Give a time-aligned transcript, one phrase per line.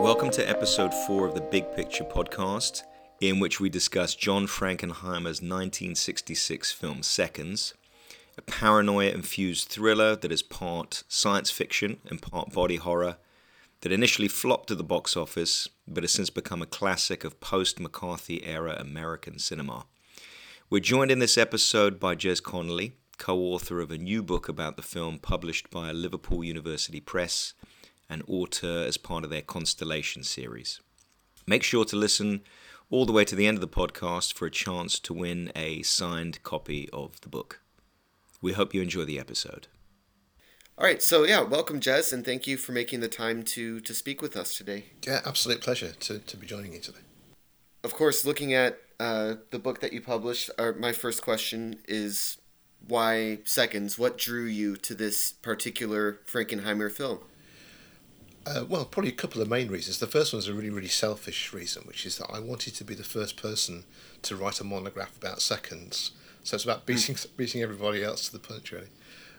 [0.00, 2.84] Welcome to episode four of the Big Picture podcast,
[3.20, 7.74] in which we discuss John Frankenheimer's 1966 film Seconds,
[8.38, 13.18] a paranoia infused thriller that is part science fiction and part body horror,
[13.82, 17.78] that initially flopped at the box office but has since become a classic of post
[17.78, 19.84] McCarthy era American cinema.
[20.70, 24.76] We're joined in this episode by Jez Conolly, co author of a new book about
[24.76, 27.52] the film published by Liverpool University Press
[28.10, 30.80] and Auteur as part of their Constellation series.
[31.46, 32.42] Make sure to listen
[32.90, 35.82] all the way to the end of the podcast for a chance to win a
[35.82, 37.60] signed copy of the book.
[38.42, 39.68] We hope you enjoy the episode.
[40.76, 43.94] All right, so yeah, welcome, Jez, and thank you for making the time to to
[43.94, 44.86] speak with us today.
[45.06, 47.00] Yeah, absolute pleasure to, to be joining you today.
[47.84, 52.38] Of course, looking at uh, the book that you published, our, my first question is
[52.86, 53.98] why Seconds?
[53.98, 57.20] What drew you to this particular Frankenheimer film?
[58.46, 59.98] Uh, well, probably a couple of main reasons.
[59.98, 62.84] The first one is a really, really selfish reason, which is that I wanted to
[62.84, 63.84] be the first person
[64.22, 66.12] to write a monograph about seconds.
[66.42, 68.88] So it's about beating beating everybody else to the punch, really,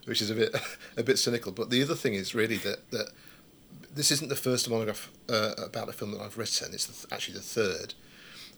[0.06, 0.56] which is a bit
[0.98, 1.52] a bit cynical.
[1.52, 3.10] But the other thing is really that that
[3.94, 6.74] this isn't the first monograph uh, about a film that I've written.
[6.74, 7.94] It's the, actually the third.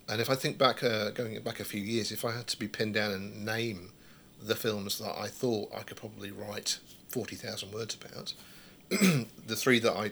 [0.10, 2.60] And if I think back, uh, going back a few years, if I had to
[2.60, 3.92] be pinned down and name
[4.42, 8.34] the films that I thought I could probably write forty thousand words about,
[9.48, 10.12] the three that I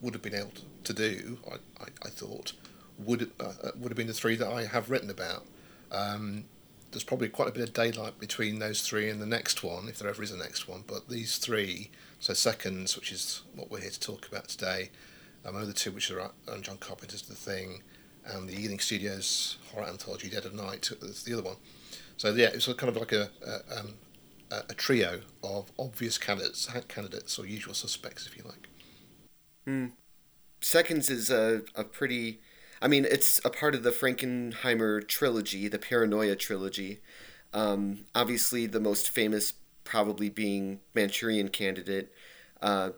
[0.00, 0.52] would have been able
[0.84, 2.52] to do, I, I, I thought,
[2.98, 5.46] would uh, would have been the three that I have written about.
[5.92, 6.44] Um,
[6.90, 9.98] there's probably quite a bit of daylight between those three and the next one, if
[9.98, 10.84] there ever is a next one.
[10.86, 14.90] But these three, so Seconds, which is what we're here to talk about today,
[15.44, 17.82] um, other two, which are on John Carpenter's The Thing,
[18.24, 21.56] and the Ealing Studios horror anthology Dead of Night, is the other one.
[22.16, 23.94] So yeah, it's kind of like a a, um,
[24.50, 28.68] a trio of obvious candidates, candidates or usual suspects, if you like.
[29.68, 29.88] Hmm.
[30.62, 32.40] Seconds is a, a pretty.
[32.80, 37.00] I mean, it's a part of the Frankenheimer trilogy, the Paranoia trilogy.
[37.52, 39.52] Um, obviously, the most famous
[39.84, 42.10] probably being Manchurian Candidate,
[42.62, 42.92] uh,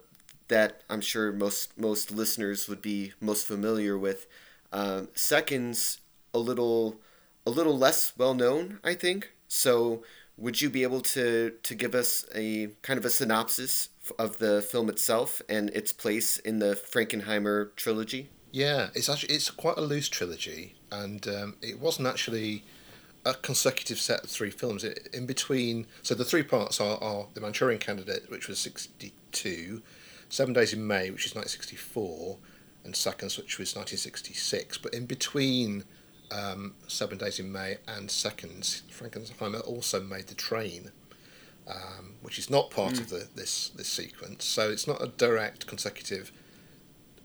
[0.47, 4.29] that I'm sure most most listeners would be most familiar with.
[4.73, 5.99] Uh, seconds,
[6.33, 7.01] a little
[7.45, 9.33] a little less well known, I think.
[9.49, 10.05] So,
[10.39, 13.89] would you be able to to give us a kind of a synopsis
[14.19, 18.31] of the film itself and its place in the Frankenheimer trilogy?
[18.53, 22.65] Yeah, it's actually it's quite a loose trilogy, and um, it wasn't actually
[23.25, 24.83] a consecutive set of three films.
[24.83, 29.13] It, in between, so the three parts are, are the Manchurian Candidate, which was sixty
[29.31, 29.83] two,
[30.29, 32.39] Seven Days in May, which is nineteen sixty four,
[32.85, 34.79] and Seconds, which was nineteen sixty six.
[34.79, 35.85] But in between
[36.33, 40.91] um, Seven Days in May and Seconds, Frankenheimer also made The Train,
[41.69, 43.01] um, which is not part mm.
[43.01, 44.45] of the, this this sequence.
[44.45, 46.33] So it's not a direct consecutive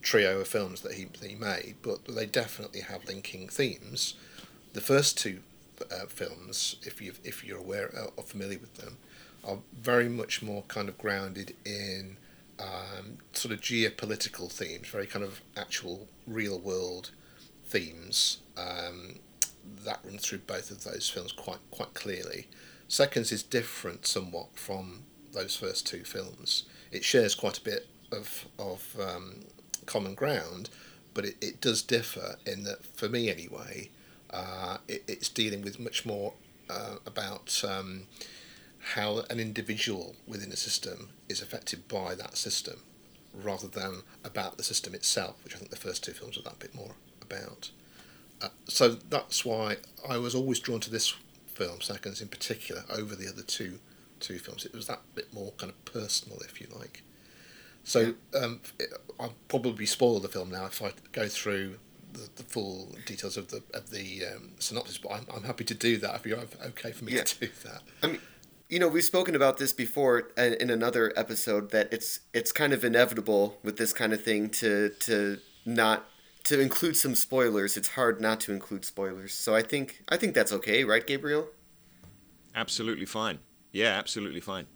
[0.01, 4.13] trio of films that he, that he made, but they definitely have linking themes.
[4.73, 5.39] The first two
[5.91, 8.97] uh, films, if you if you're aware uh, or familiar with them,
[9.43, 12.17] are very much more kind of grounded in
[12.59, 17.11] um, sort of geopolitical themes, very kind of actual real world
[17.65, 19.19] themes um,
[19.83, 22.47] that run through both of those films quite quite clearly.
[22.87, 25.03] Seconds is different somewhat from
[25.33, 26.63] those first two films.
[26.91, 29.45] It shares quite a bit of of um,
[29.85, 30.69] common ground,
[31.13, 33.89] but it, it does differ in that, for me anyway,
[34.29, 36.33] uh, it, it's dealing with much more
[36.69, 38.03] uh, about um,
[38.93, 42.81] how an individual within a system is affected by that system,
[43.33, 46.59] rather than about the system itself, which I think the first two films are that
[46.59, 47.71] bit more about.
[48.41, 51.15] Uh, so that's why I was always drawn to this
[51.55, 53.79] film, Seconds in particular, over the other two
[54.19, 54.65] two films.
[54.65, 57.03] It was that bit more kind of personal, if you like.
[57.83, 58.89] So um, it,
[59.19, 61.77] I'll probably spoil the film now if I go through
[62.13, 65.73] the, the full details of the of the um, synopsis, but I'm, I'm happy to
[65.73, 67.23] do that if you're okay for me yeah.
[67.23, 67.81] to do that.
[68.01, 68.19] I mean,
[68.69, 72.83] you know, we've spoken about this before in another episode that it's it's kind of
[72.83, 76.09] inevitable with this kind of thing to to not
[76.45, 77.75] to include some spoilers.
[77.75, 79.33] It's hard not to include spoilers.
[79.33, 81.47] So I think I think that's okay, right, Gabriel?
[82.55, 83.39] Absolutely fine.
[83.71, 84.67] Yeah, absolutely fine.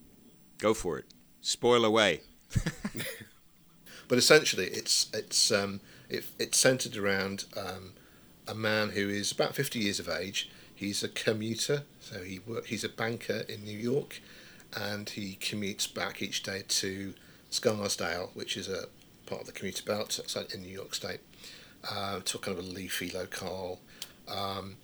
[0.58, 1.06] Go for it.
[1.42, 2.22] Spoil away.
[4.08, 5.80] but essentially, it's it's um,
[6.10, 7.94] it, it's centered around um,
[8.48, 10.50] a man who is about fifty years of age.
[10.74, 14.22] He's a commuter, so he work, he's a banker in New York,
[14.76, 17.14] and he commutes back each day to
[17.50, 18.86] Scarsdale, which is a
[19.26, 20.20] part of the commuter belt
[20.54, 21.20] in New York State
[21.90, 23.80] uh, to a kind of a leafy locale.
[24.28, 24.78] Um,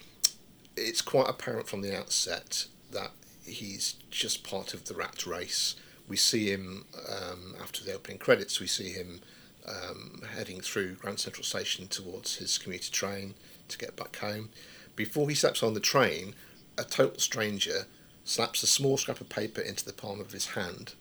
[0.75, 3.11] it's quite apparent from the outset that
[3.45, 5.75] he's just part of the rat race.
[6.07, 8.59] We see him um, after the opening credits.
[8.59, 9.21] We see him
[9.67, 13.33] um, heading through Grand Central Station towards his commuter train
[13.67, 14.49] to get back home.
[14.95, 16.35] Before he steps on the train,
[16.77, 17.87] a total stranger
[18.23, 20.93] slaps a small scrap of paper into the palm of his hand.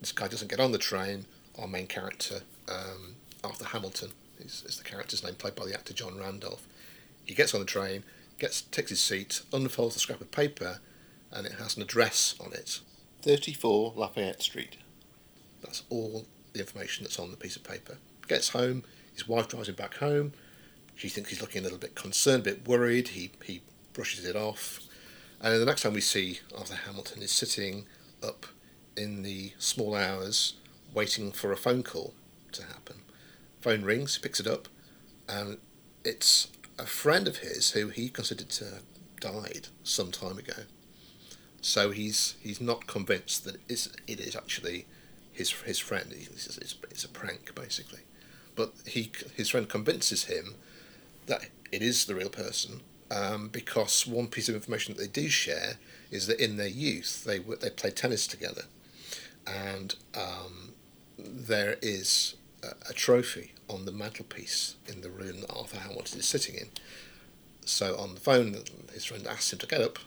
[0.00, 1.26] This guy doesn't get on the train.
[1.58, 5.92] Our main character, um, Arthur Hamilton, is, is the character's name, played by the actor
[5.92, 6.66] John Randolph.
[7.24, 8.04] He gets on the train,
[8.38, 10.80] gets takes his seat, unfolds the scrap of paper,
[11.30, 12.80] and it has an address on it
[13.22, 14.76] 34 Lafayette Street.
[15.62, 17.98] That's all the information that's on the piece of paper.
[18.26, 20.32] Gets home, his wife drives him back home.
[20.94, 23.08] She thinks he's looking a little bit concerned, a bit worried.
[23.08, 23.62] He, he
[23.92, 24.80] brushes it off.
[25.40, 27.86] And the next time we see Arthur Hamilton is sitting
[28.22, 28.46] up
[28.96, 30.54] in the small hours
[30.92, 32.14] waiting for a phone call
[32.52, 33.02] to happen.
[33.60, 34.68] Phone rings, picks it up,
[35.28, 35.58] and
[36.04, 38.82] it's a friend of his who he considered to have
[39.20, 40.62] died some time ago.
[41.60, 44.86] So he's he's not convinced that it's, it is actually
[45.32, 46.12] his his friend.
[46.12, 48.00] It's, it's, it's a prank basically,
[48.54, 50.54] but he his friend convinces him
[51.26, 52.80] that it is the real person
[53.10, 55.74] um, because one piece of information that they do share
[56.10, 58.62] is that in their youth they they played tennis together,
[59.46, 60.74] and um,
[61.18, 66.54] there is a, trophy on the mantelpiece in the room that Arthur Hamilton is sitting
[66.54, 66.68] in.
[67.64, 68.56] So on the phone,
[68.92, 69.98] his friend asks him to get up,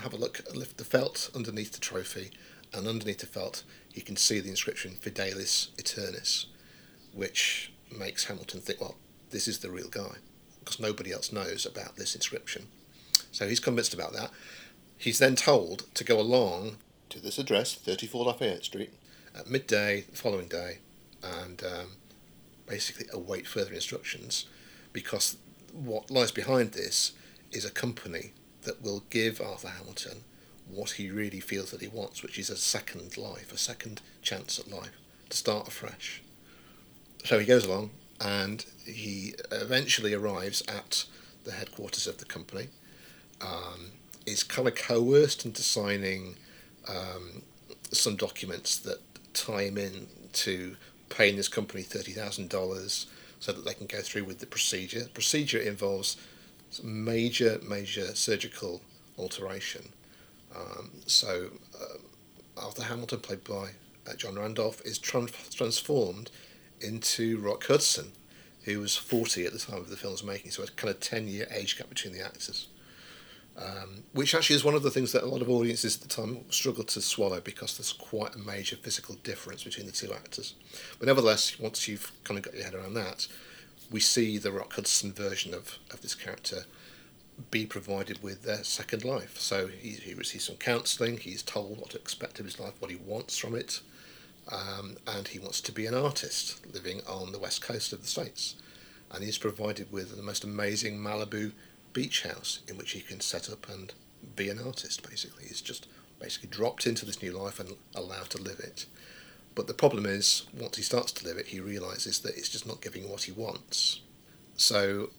[0.00, 2.30] have a look, lift the felt underneath the trophy,
[2.72, 6.46] and underneath the felt he can see the inscription Fidelis Aeternis,
[7.12, 8.96] which makes Hamilton think, well,
[9.30, 10.16] this is the real guy,
[10.60, 12.68] because nobody else knows about this inscription.
[13.32, 14.30] So he's convinced about that.
[14.96, 16.76] He's then told to go along
[17.08, 18.92] to this address, 34 Lafayette Street,
[19.34, 20.78] at midday the following day,
[21.22, 21.86] and um,
[22.66, 24.46] basically await further instructions,
[24.92, 25.36] because
[25.72, 27.12] what lies behind this
[27.52, 28.32] is a company
[28.62, 30.24] that will give Arthur Hamilton
[30.68, 34.58] what he really feels that he wants, which is a second life, a second chance
[34.58, 34.96] at life,
[35.28, 36.22] to start afresh.
[37.24, 37.90] So he goes along
[38.20, 41.06] and he eventually arrives at
[41.44, 42.68] the headquarters of the company.
[43.40, 43.92] Um,
[44.26, 46.36] is kind of coerced into signing
[46.86, 47.42] um,
[47.90, 49.00] some documents that
[49.32, 50.76] tie him in to
[51.10, 53.06] paying this company $30,000
[53.38, 55.04] so that they can go through with the procedure.
[55.04, 56.16] The procedure involves
[56.82, 58.80] major, major surgical
[59.18, 59.92] alteration
[60.54, 63.70] um, so uh, Arthur Hamilton, played by
[64.06, 66.30] uh, John Randolph, is trans- transformed
[66.80, 68.12] into Rock Hudson,
[68.64, 71.28] who was 40 at the time of the film's making, so a kind of 10
[71.28, 72.68] year age gap between the actors.
[73.56, 76.08] Um, which actually is one of the things that a lot of audiences at the
[76.08, 80.54] time struggled to swallow because there's quite a major physical difference between the two actors.
[80.98, 83.26] But nevertheless, once you've kind of got your head around that,
[83.90, 86.64] we see the Rock Hudson version of, of this character
[87.50, 89.38] be provided with their second life.
[89.38, 92.90] So he, he receives some counselling, he's told what to expect of his life, what
[92.90, 93.80] he wants from it,
[94.50, 98.06] um, and he wants to be an artist living on the west coast of the
[98.06, 98.56] States.
[99.12, 101.52] And he's provided with the most amazing Malibu
[101.92, 103.92] beach house in which he can set up and
[104.36, 105.44] be an artist, basically.
[105.44, 105.88] He's just
[106.18, 108.86] basically dropped into this new life and allowed to live it.
[109.54, 112.66] But the problem is, once he starts to live it, he realizes that it's just
[112.66, 114.00] not giving what he wants.
[114.56, 115.10] So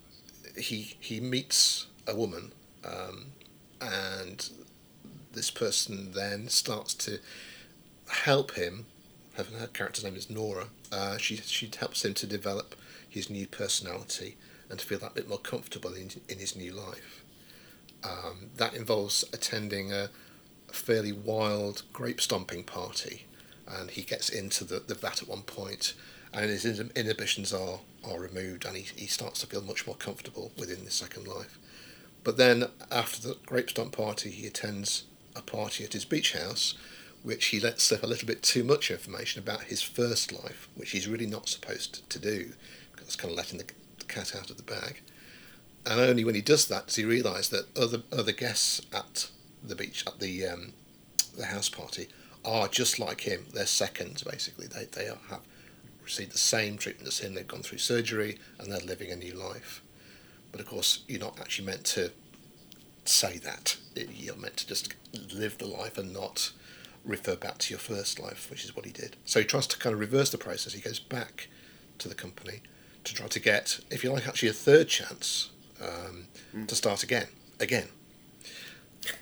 [0.57, 2.53] he he meets a woman,
[2.85, 3.27] um,
[3.81, 4.49] and
[5.33, 7.19] this person then starts to
[8.07, 8.85] help him.
[9.33, 10.67] Her character's name is Nora.
[10.91, 12.75] Uh, she she helps him to develop
[13.09, 14.37] his new personality
[14.71, 17.23] and to feel that bit more comfortable in in his new life.
[18.03, 20.09] Um, that involves attending a,
[20.71, 23.25] fairly wild grape stomping party,
[23.67, 25.93] and he gets into the, the vat at one point,
[26.33, 30.51] and his inhibitions are, are removed, and he, he starts to feel much more comfortable
[30.57, 31.59] within the second life.
[32.23, 35.03] But then, after the grape stomp party, he attends
[35.35, 36.75] a party at his beach house,
[37.23, 40.91] which he lets slip a little bit too much information about his first life, which
[40.91, 42.53] he's really not supposed to do,
[42.91, 43.65] because it's kind of letting the
[44.11, 45.01] cat out of the bag.
[45.85, 49.29] And only when he does that does he realise that other other guests at
[49.63, 50.73] the beach at the um,
[51.35, 52.07] the house party
[52.45, 53.45] are just like him.
[53.53, 54.67] They're seconds basically.
[54.67, 55.41] They they have
[56.03, 57.33] received the same treatment as him.
[57.33, 59.81] They've gone through surgery and they're living a new life.
[60.51, 62.11] But of course, you're not actually meant to
[63.05, 63.77] say that.
[63.95, 64.93] You're meant to just
[65.33, 66.51] live the life and not
[67.03, 69.15] refer back to your first life, which is what he did.
[69.25, 70.73] So he tries to kind of reverse the process.
[70.73, 71.47] He goes back
[71.97, 72.61] to the company
[73.03, 75.49] to try to get, if you like, actually a third chance
[75.81, 76.67] um, mm.
[76.67, 77.27] to start again,
[77.59, 77.87] again,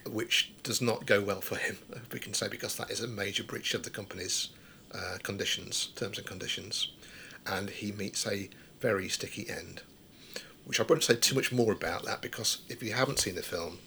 [0.09, 1.77] which does not go well for him,
[2.13, 4.49] we can say, because that is a major breach of the company's
[4.93, 6.91] uh, conditions, terms and conditions,
[7.45, 8.49] and he meets a
[8.81, 9.81] very sticky end
[10.69, 13.41] which I won't say too much more about that because if you haven't seen the
[13.41, 13.79] film,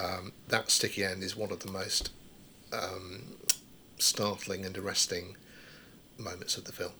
[0.00, 2.10] um, that sticky end is one of the most
[2.72, 3.34] um,
[3.98, 5.36] startling and arresting
[6.16, 6.92] moments of the film.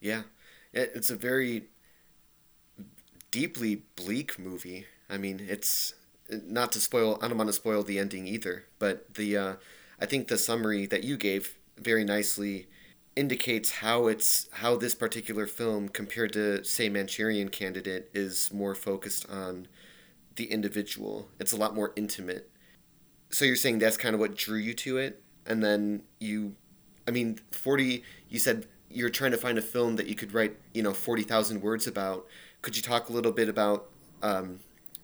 [0.00, 0.24] Yeah,
[0.72, 1.64] It's a very
[3.30, 4.86] deeply bleak movie.
[5.08, 5.94] I mean, it's
[6.30, 7.18] not to spoil.
[7.22, 9.54] I don't want to spoil the ending either, but the uh,
[10.00, 12.66] I think the summary that you gave very nicely
[13.14, 19.28] indicates how it's how this particular film compared to say Manchurian Candidate is more focused
[19.30, 19.68] on
[20.36, 21.28] the individual.
[21.40, 22.50] It's a lot more intimate.
[23.30, 26.56] So you're saying that's kind of what drew you to it, and then you,
[27.08, 28.02] I mean, forty.
[28.28, 31.22] You said you're trying to find a film that you could write, you know, forty
[31.22, 32.26] thousand words about.
[32.62, 33.88] Could you talk a little bit about
[34.22, 34.60] um,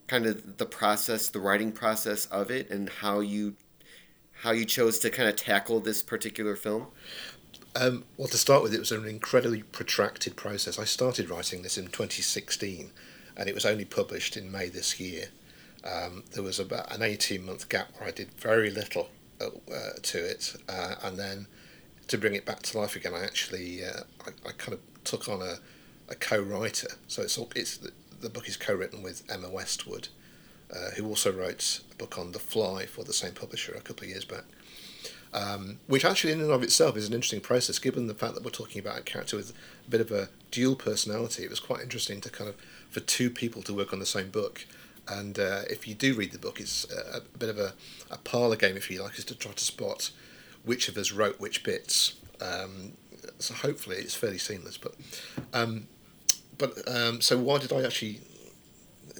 [0.07, 3.55] kind of the process, the writing process of it, and how you
[4.43, 6.89] how you chose to kind of tackle this particular film?
[7.75, 10.79] Um, well, to start with, it was an incredibly protracted process.
[10.79, 12.91] I started writing this in 2016,
[13.37, 15.27] and it was only published in May this year.
[15.85, 19.09] Um, there was about an 18 month gap where I did very little
[19.41, 19.47] uh,
[20.03, 21.47] to it, uh, and then
[22.09, 25.29] to bring it back to life again, I actually uh, I, I, kind of took
[25.29, 25.57] on a,
[26.09, 26.89] a co-writer.
[27.09, 30.09] So it's all, it's the, book is co-written with Emma Westwood,
[30.75, 34.05] uh, who also wrote a book on The Fly for the same publisher a couple
[34.05, 34.45] of years back
[35.35, 38.45] um, which actually in and of itself is an interesting process, given the fact that
[38.45, 39.55] we're talking about a character with
[39.87, 41.45] a bit of a dual personality.
[41.45, 42.57] It was quite interesting to kind of
[42.91, 44.67] for two people to work on the same book.
[45.09, 47.73] And uh, if you do read the book, it's a, a bit of a,
[48.11, 50.11] a parlour game, if you like, is to try to spot
[50.65, 52.15] which of us wrote which bits.
[52.41, 52.93] Um,
[53.39, 54.79] so hopefully it's fairly seamless.
[54.79, 54.95] But
[55.53, 55.89] um,
[56.59, 58.21] but um, so why did I actually?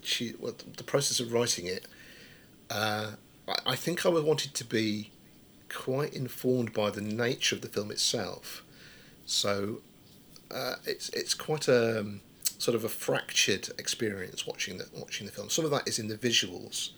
[0.03, 1.87] She, well, the process of writing it,
[2.71, 3.13] uh,
[3.67, 5.13] I, think I wanted to be
[5.69, 8.65] quite informed by the nature of the film itself.
[9.27, 9.81] So
[10.51, 12.21] uh, it's it's quite a um,
[12.59, 15.49] sort of a fractured experience watching the watching the film.
[15.51, 16.91] Some of that is in the visuals.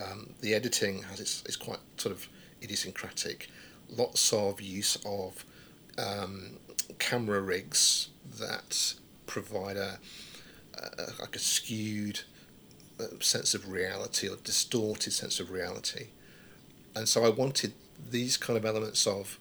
[0.00, 2.28] Um, the editing has its, it's quite sort of
[2.62, 3.48] idiosyncratic.
[3.90, 5.44] Lots of use of
[5.98, 6.58] um,
[6.98, 8.94] camera rigs that
[9.26, 9.98] provide a,
[10.74, 12.20] a like a skewed
[13.00, 16.08] uh, sense of reality or distorted sense of reality.
[16.94, 17.72] And so I wanted
[18.10, 19.38] these kind of elements of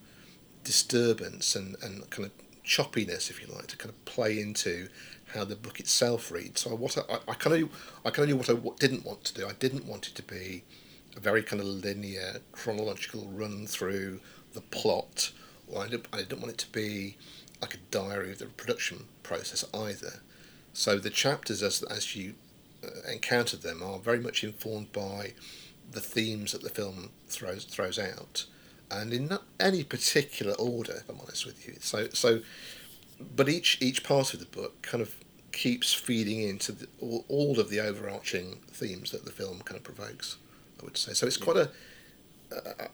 [0.63, 2.32] disturbance and, and kind of
[2.63, 4.89] choppiness, if you like, to kind of play into
[5.34, 6.62] how the book itself reads.
[6.62, 7.70] So what I, I kind of
[8.06, 9.48] I kind of knew what I what didn't want to do.
[9.48, 10.63] I didn't want it to be
[11.16, 14.20] a very kind of linear chronological run through
[14.54, 15.32] the plot.
[15.68, 17.18] Or I didn't, I didn't want it to be
[17.62, 20.22] like a diary of the production process either.
[20.74, 22.36] So the chapters, as as you
[22.84, 25.34] uh, encounter them, are very much informed by
[25.92, 28.46] the themes that the film throws throws out,
[28.92, 31.77] and in not any particular order, if I'm honest with you.
[31.80, 32.42] So so,
[33.36, 35.16] but each each part of the book kind of
[35.51, 39.84] keeps feeding into the, all, all of the overarching themes that the film kind of
[39.84, 40.38] provokes.
[40.80, 41.25] I would say so.
[41.25, 41.72] It's quite a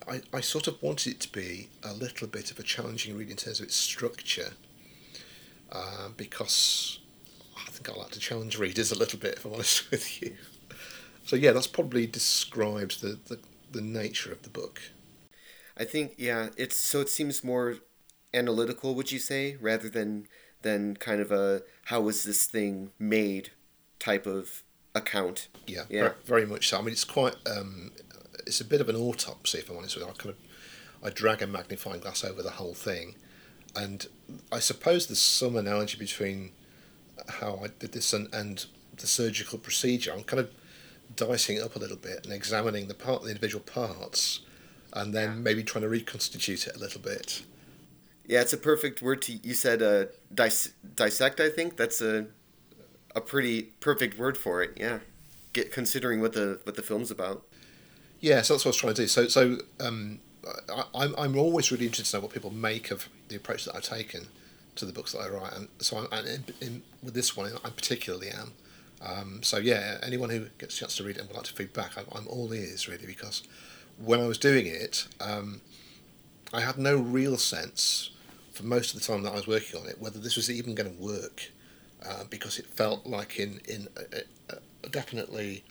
[0.08, 3.30] I, I sort of wanted it to be a little bit of a challenging read
[3.30, 4.54] in terms of its structure,
[5.72, 7.00] uh, because
[7.58, 10.36] I think I like to challenge readers a little bit, if I'm honest with you.
[11.26, 13.40] So yeah, that's probably describes the, the,
[13.72, 14.82] the nature of the book.
[15.78, 17.78] I think yeah, it's so it seems more
[18.34, 20.28] analytical, would you say, rather than
[20.62, 23.52] than kind of a how was this thing made
[24.00, 24.64] type of
[24.96, 25.48] account.
[25.68, 26.02] Yeah, yeah.
[26.02, 26.78] Very, very much so.
[26.78, 27.92] I mean, it's quite um,
[28.46, 30.10] it's a bit of an autopsy, if I'm honest with you.
[30.10, 30.38] I kind of
[31.06, 33.16] I drag a magnifying glass over the whole thing,
[33.76, 34.08] and
[34.52, 36.52] I suppose there's some analogy between
[37.28, 38.66] how I did this and, and
[38.98, 40.14] the surgical procedure.
[40.14, 40.52] I'm kind of
[41.16, 44.42] dicing it up a little bit and examining the part, the individual parts,
[44.94, 45.36] and then yeah.
[45.36, 47.44] maybe trying to reconstitute it a little bit.
[48.26, 49.34] Yeah, it's a perfect word to.
[49.34, 51.40] You said uh, dis- dissect.
[51.40, 52.28] I think that's a
[53.16, 54.78] a pretty perfect word for it.
[54.78, 55.00] Yeah,
[55.52, 57.46] get considering what the what the film's about.
[58.24, 59.08] Yeah, so that's what I was trying to do.
[59.10, 60.20] So so um,
[60.74, 63.76] I, I'm I'm always really interested to know what people make of the approach that
[63.76, 64.28] I've taken
[64.76, 67.52] to the books that I write, and so I'm, and in, in, with this one
[67.66, 68.54] I particularly am.
[69.02, 71.54] Um, so yeah, anyone who gets a chance to read it and would like to
[71.54, 73.44] feedback, I'm, I'm all ears really because
[73.98, 75.60] when I was doing it, um,
[76.54, 78.12] I had no real sense
[78.54, 80.76] for most of the time that I was working on it whether this was even
[80.76, 81.52] going to work
[82.08, 85.66] uh, because it felt like in in a, a, definitely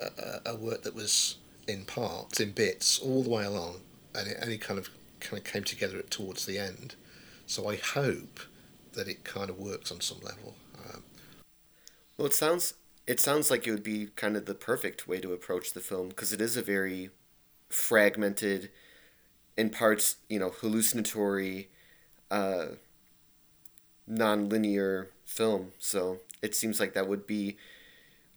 [0.00, 3.80] a, a, work that was in parts, in bits, all the way along,
[4.14, 4.90] and it only kind of
[5.20, 6.94] kind of came together towards the end.
[7.46, 8.40] So I hope
[8.94, 10.54] that it kind of works on some level.
[10.84, 11.02] Um,
[12.16, 12.74] well, it sounds
[13.06, 16.08] it sounds like it would be kind of the perfect way to approach the film
[16.08, 17.10] because it is a very
[17.68, 18.70] fragmented,
[19.56, 21.68] in parts, you know, hallucinatory,
[22.30, 22.66] uh,
[24.06, 25.72] non-linear film.
[25.78, 27.56] So it seems like that would be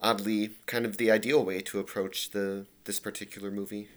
[0.06, 3.90] oddly kind of the ideal way to approach the this particular movie.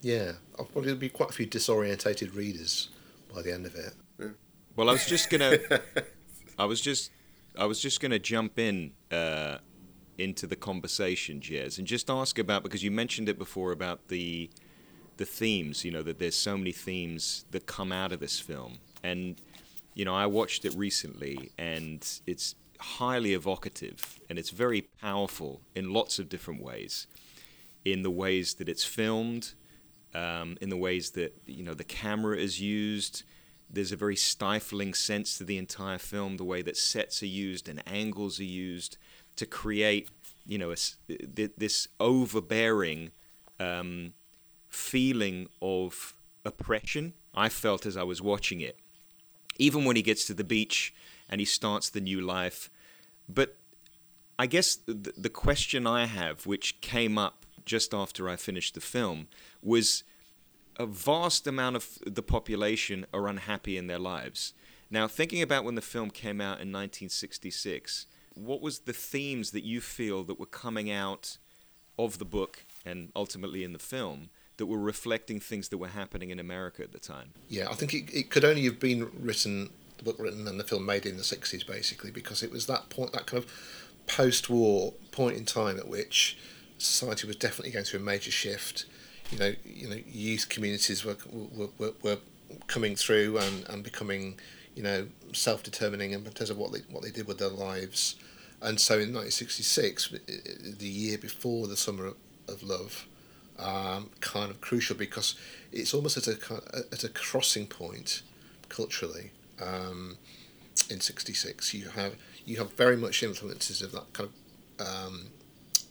[0.00, 2.88] Yeah, I'll probably be quite a few disorientated readers
[3.32, 3.94] by the end of it.
[4.74, 5.58] Well, I was just gonna
[6.58, 7.10] I was just,
[7.56, 9.58] I was just going to jump in uh,
[10.18, 14.50] into the conversation, Jez, and just ask about because you mentioned it before about the
[15.16, 15.84] the themes.
[15.84, 19.40] You know that there's so many themes that come out of this film, and
[19.94, 25.92] you know I watched it recently, and it's highly evocative and it's very powerful in
[25.92, 27.06] lots of different ways.
[27.84, 29.54] In the ways that it's filmed,
[30.14, 33.22] um, in the ways that you know the camera is used.
[33.70, 37.68] There's a very stifling sense to the entire film, the way that sets are used
[37.68, 38.98] and angles are used
[39.36, 40.10] to create,
[40.46, 43.12] you know, a, this overbearing
[43.58, 44.12] um,
[44.68, 47.14] feeling of oppression.
[47.34, 48.78] I felt as I was watching it,
[49.56, 50.94] even when he gets to the beach
[51.30, 52.68] and he starts the new life.
[53.32, 53.56] But
[54.38, 58.80] I guess the, the question I have, which came up just after I finished the
[58.80, 59.28] film,
[59.62, 60.04] was
[60.76, 64.54] a vast amount of the population are unhappy in their lives.
[64.90, 69.64] Now, thinking about when the film came out in 1966, what was the themes that
[69.64, 71.38] you feel that were coming out
[71.98, 76.30] of the book and ultimately in the film that were reflecting things that were happening
[76.30, 77.32] in America at the time?
[77.48, 79.70] Yeah, I think it, it could only have been written,
[80.02, 82.88] the book written and the film made in the 60s, basically, because it was that
[82.88, 83.50] point, that kind of
[84.06, 86.36] post war point in time at which
[86.78, 88.86] society was definitely going through a major shift
[89.32, 92.18] you know, you know, youth communities were were, were, were
[92.66, 94.38] coming through and, and becoming,
[94.76, 98.16] you know, self determining in terms of what they what they did with their lives.
[98.60, 100.14] And so in 1966,
[100.78, 102.12] the year before the Summer
[102.46, 103.06] of Love,
[103.58, 105.34] um, kind of crucial because
[105.72, 106.36] it's almost at a
[106.92, 108.22] at a crossing point
[108.68, 109.32] culturally.
[109.62, 110.16] Um,
[110.90, 115.26] in '66, you have you have very much influences of that kind of um,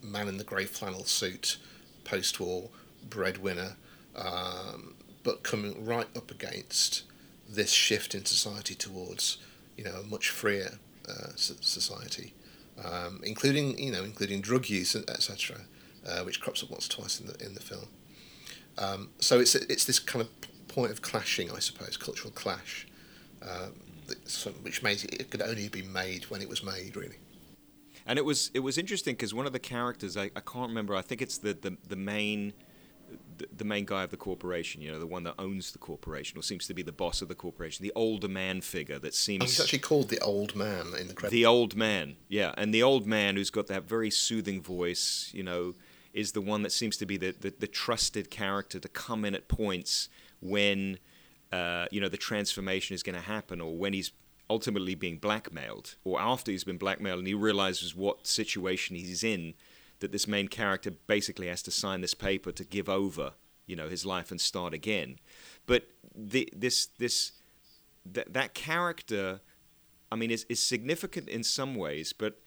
[0.04, 1.58] man in the grey flannel suit,
[2.04, 2.70] post-war
[3.10, 3.76] breadwinner,
[4.16, 7.04] um, but coming right up against
[7.48, 9.38] this shift in society towards
[9.78, 12.34] you know a much freer uh, society,
[12.84, 15.58] um, including you know including drug use etc.,
[16.08, 17.88] uh, which crops up once or twice in the in the film.
[18.78, 20.30] Um, so it's it's this kind of
[20.68, 22.88] point of clashing, I suppose, cultural clash,
[23.42, 23.74] um,
[24.62, 27.18] which made it, could only be made when it was made, really.
[28.06, 30.96] And it was it was interesting because one of the characters I, I can't remember.
[30.96, 32.54] I think it's the the, the main
[33.58, 36.44] the, main guy of the corporation, you know, the one that owns the corporation or
[36.44, 39.42] seems to be the boss of the corporation, the older man figure that seems.
[39.42, 41.32] Oh, he's actually called the old man in the credits.
[41.32, 45.44] The old man, yeah, and the old man who's got that very soothing voice, you
[45.44, 45.76] know,
[46.14, 49.36] is the one that seems to be the the, the trusted character to come in
[49.36, 50.10] at points
[50.42, 51.00] when,
[51.52, 54.12] uh, you know, the transformation is going to happen or when he's
[54.50, 59.54] ultimately being blackmailed or after he's been blackmailed and he realizes what situation he's in
[60.00, 63.34] that this main character basically has to sign this paper to give over,
[63.66, 65.20] you know, his life and start again.
[65.66, 67.32] But the, this this
[68.06, 69.40] that that character,
[70.12, 72.14] I mean, is is significant in some ways.
[72.14, 72.40] But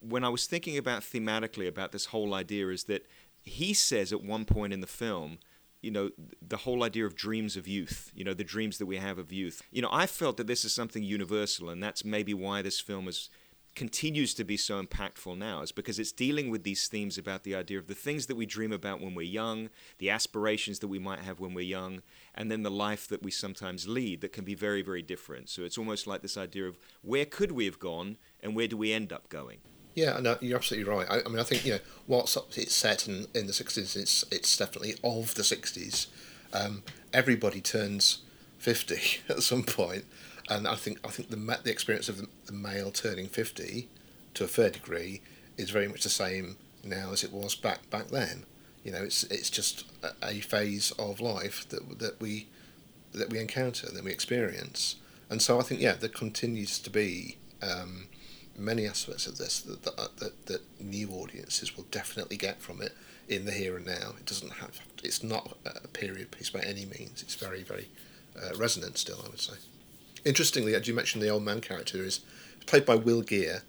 [0.00, 3.06] when I was thinking about thematically about this whole idea, is that
[3.42, 5.38] he says at one point in the film
[5.82, 6.10] you know
[6.46, 9.32] the whole idea of dreams of youth you know the dreams that we have of
[9.32, 12.80] youth you know i felt that this is something universal and that's maybe why this
[12.80, 13.30] film is
[13.74, 17.54] continues to be so impactful now is because it's dealing with these themes about the
[17.54, 20.98] idea of the things that we dream about when we're young, the aspirations that we
[20.98, 22.02] might have when we're young,
[22.34, 25.48] and then the life that we sometimes lead that can be very, very different.
[25.48, 28.76] So it's almost like this idea of where could we have gone and where do
[28.76, 29.58] we end up going?
[29.94, 31.06] Yeah, no, you're absolutely right.
[31.10, 33.96] I, I mean, I think you know what's it's set in, in the '60s.
[33.96, 36.06] It's it's definitely of the '60s.
[36.52, 38.18] Um, everybody turns
[38.58, 40.04] fifty at some point,
[40.48, 43.88] and I think I think the the experience of the, the male turning fifty,
[44.34, 45.22] to a fair degree,
[45.56, 48.44] is very much the same now as it was back back then.
[48.84, 52.46] You know, it's it's just a, a phase of life that that we
[53.12, 54.96] that we encounter that we experience,
[55.28, 57.36] and so I think yeah, there continues to be.
[57.62, 58.06] Um,
[58.60, 62.92] many aspects of this that, that, that, that new audiences will definitely get from it
[63.28, 64.14] in the here and now.
[64.18, 64.80] It doesn't have.
[65.02, 67.22] It's not a period piece by any means.
[67.22, 67.88] It's very, very
[68.36, 69.20] uh, resonant still.
[69.24, 69.54] I would say.
[70.24, 72.20] Interestingly, as you mentioned, the old man character is
[72.66, 73.62] played by Will Geer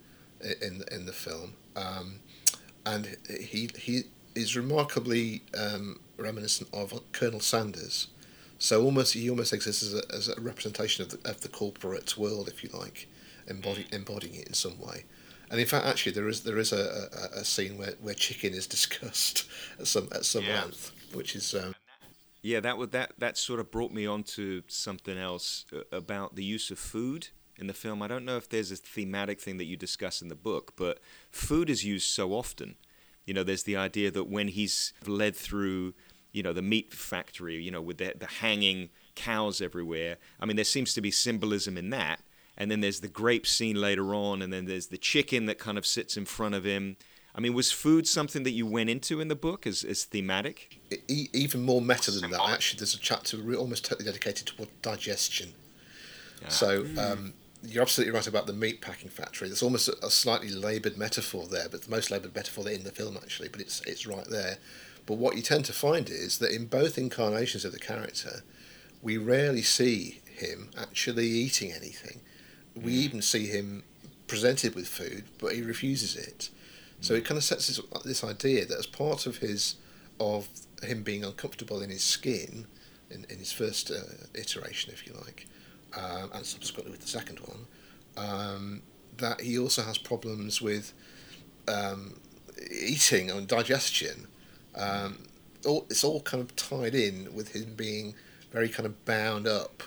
[0.62, 2.19] in in the film, um,
[2.86, 4.04] and he he
[4.36, 8.08] is remarkably um, reminiscent of Colonel Sanders.
[8.60, 12.15] So almost he almost exists as a, as a representation of the, of the corporate
[12.17, 13.08] world, if you like,
[13.52, 15.06] embody, embodying it in some way.
[15.52, 18.54] And in fact, actually, there is there is a, a, a scene where, where chicken
[18.54, 19.46] is discussed
[19.80, 20.62] at some at some yeah.
[20.62, 21.76] length, which is um,
[22.42, 26.36] yeah, that would that that sort of brought me on to something else uh, about
[26.36, 28.02] the use of food in the film.
[28.02, 31.00] I don't know if there's a thematic thing that you discuss in the book, but
[31.30, 32.76] food is used so often.
[33.26, 35.94] You know, there's the idea that when he's led through,
[36.32, 40.18] you know, the meat factory, you know, with the, the hanging cows everywhere.
[40.40, 42.22] I mean, there seems to be symbolism in that.
[42.62, 45.80] And then there's the grape scene later on, and then there's the chicken that kind
[45.80, 46.95] of sits in front of him.
[47.34, 50.80] I mean, was food something that you went into in the book as, as thematic?
[51.08, 55.54] E- even more meta than that, actually, there's a chapter almost totally dedicated to digestion.
[56.39, 56.50] Yeah.
[56.50, 59.47] So um, you're absolutely right about the meat packing factory.
[59.47, 62.91] There's almost a, a slightly laboured metaphor there, but the most laboured metaphor in the
[62.91, 64.60] film actually, but it's it's right there.
[65.08, 68.43] But what you tend to find is that in both incarnations of the character,
[69.02, 72.21] we rarely see him actually eating anything.
[72.75, 73.03] We mm.
[73.05, 73.84] even see him
[74.27, 76.49] presented with food, but he refuses it.
[77.01, 79.75] So it kind of sets this, this idea that as part of his
[80.19, 80.47] of
[80.84, 82.67] him being uncomfortable in his skin,
[83.10, 83.95] in, in his first uh,
[84.36, 85.47] iteration, if you like,
[85.97, 87.65] um, and subsequently with the second one,
[88.17, 88.81] um,
[89.17, 90.93] that he also has problems with
[91.67, 92.19] um,
[92.71, 94.27] eating and digestion.
[94.75, 95.23] Um,
[95.65, 98.13] all, it's all kind of tied in with him being
[98.51, 99.84] very kind of bound up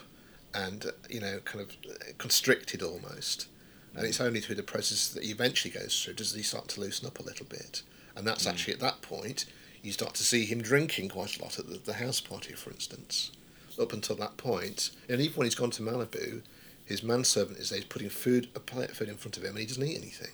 [0.54, 3.48] and you know kind of constricted almost
[3.96, 6.80] and it's only through the process that he eventually goes through does he start to
[6.80, 7.82] loosen up a little bit.
[8.16, 8.50] And that's mm.
[8.50, 9.46] actually at that point
[9.82, 12.70] you start to see him drinking quite a lot at the, the house party, for
[12.70, 13.30] instance.
[13.78, 16.42] Up until that point, and even when he's gone to Malibu,
[16.84, 19.50] his manservant is there, he's putting food, a plate of food in front of him,
[19.50, 20.30] and he doesn't eat anything.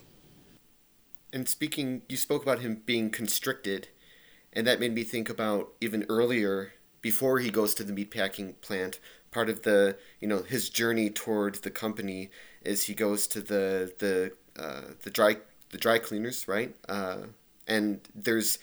[1.33, 3.88] And speaking, you spoke about him being constricted,
[4.52, 9.00] and that made me think about even earlier, before he goes to the meatpacking plant,
[9.31, 12.31] part of the you know his journey toward the company
[12.62, 15.37] is he goes to the the uh, the dry
[15.71, 16.75] the dry cleaners, right?
[16.88, 17.19] Uh,
[17.66, 18.59] and there's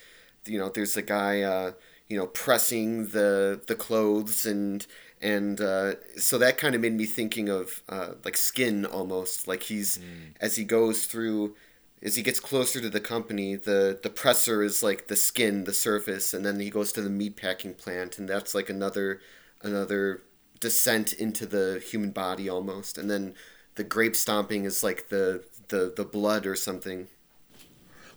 [0.45, 1.71] you know there's a guy uh,
[2.07, 4.85] you know pressing the the clothes and
[5.21, 9.63] and uh, so that kind of made me thinking of uh, like skin almost like
[9.63, 10.35] he's mm.
[10.39, 11.55] as he goes through
[12.03, 15.73] as he gets closer to the company the the presser is like the skin the
[15.73, 19.19] surface and then he goes to the meat packing plant and that's like another
[19.63, 20.21] another
[20.59, 23.35] descent into the human body almost and then
[23.75, 27.07] the grape stomping is like the the the blood or something.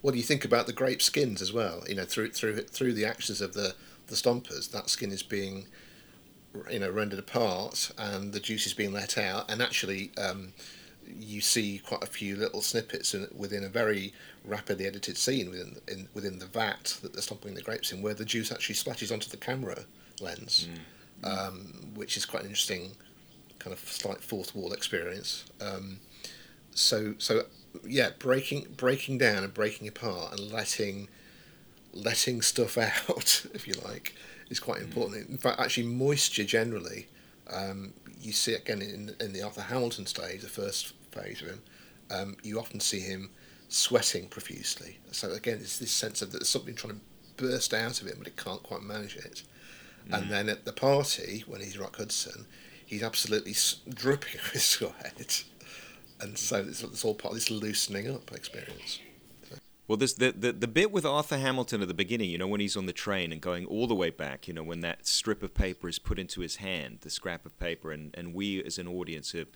[0.01, 1.85] What do you think about the grape skins as well?
[1.89, 3.75] You know, through through through the actions of the
[4.09, 5.67] the stompers, that skin is being
[6.69, 10.53] you know rendered apart and the juice is being let out and actually um,
[11.07, 14.13] you see quite a few little snippets in, within a very
[14.45, 18.15] rapidly edited scene within in, within the vat that they're stomping the grapes in where
[18.15, 19.85] the juice actually splashes onto the camera
[20.21, 20.79] lens mm.
[21.25, 22.93] Um, which is quite an interesting
[23.59, 25.45] kind of slight fourth wall experience.
[25.61, 26.01] Um,
[26.73, 27.45] so so
[27.87, 31.09] yeah, breaking breaking down and breaking apart and letting
[31.93, 32.79] letting stuff
[33.09, 34.15] out, if you like,
[34.49, 34.85] is quite mm.
[34.85, 35.29] important.
[35.29, 37.09] In fact, actually, moisture generally,
[37.51, 41.63] um, you see again in in the Arthur Hamilton stage, the first phase of him.
[42.11, 43.31] Um, you often see him
[43.69, 44.99] sweating profusely.
[45.13, 47.01] So again, it's this sense of that there's something trying to
[47.37, 49.45] burst out of him, but it can't quite manage it.
[50.09, 50.19] Mm.
[50.19, 52.47] And then at the party, when he's Rock Hudson,
[52.85, 53.55] he's absolutely
[53.89, 55.45] dripping with sweat,
[56.21, 59.01] and so it's, it's all part of this loosening up experience.
[59.91, 62.61] Well, there's the, the the bit with Arthur Hamilton at the beginning, you know, when
[62.61, 65.43] he's on the train and going all the way back, you know, when that strip
[65.43, 68.79] of paper is put into his hand, the scrap of paper, and, and we as
[68.79, 69.47] an audience are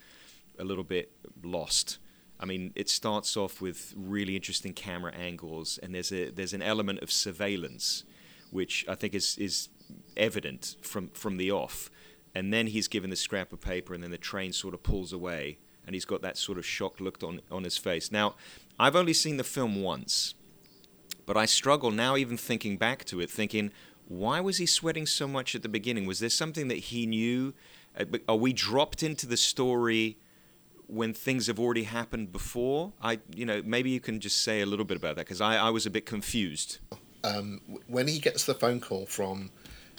[0.58, 1.12] a little bit
[1.44, 1.98] lost.
[2.40, 6.62] I mean, it starts off with really interesting camera angles, and there's a there's an
[6.62, 8.02] element of surveillance,
[8.50, 9.68] which I think is is
[10.16, 11.90] evident from from the off
[12.34, 15.12] and then he's given the scrap of paper, and then the train sort of pulls
[15.12, 18.10] away, and he's got that sort of shocked look on on his face.
[18.10, 18.34] Now,
[18.78, 20.34] I've only seen the film once,
[21.26, 23.70] but I struggle now, even thinking back to it, thinking,
[24.08, 26.06] why was he sweating so much at the beginning?
[26.06, 27.54] Was there something that he knew?
[27.98, 30.18] Uh, are we dropped into the story?
[30.86, 34.66] when things have already happened before i you know maybe you can just say a
[34.66, 36.78] little bit about that because I, I was a bit confused
[37.24, 39.50] um, when he gets the phone call from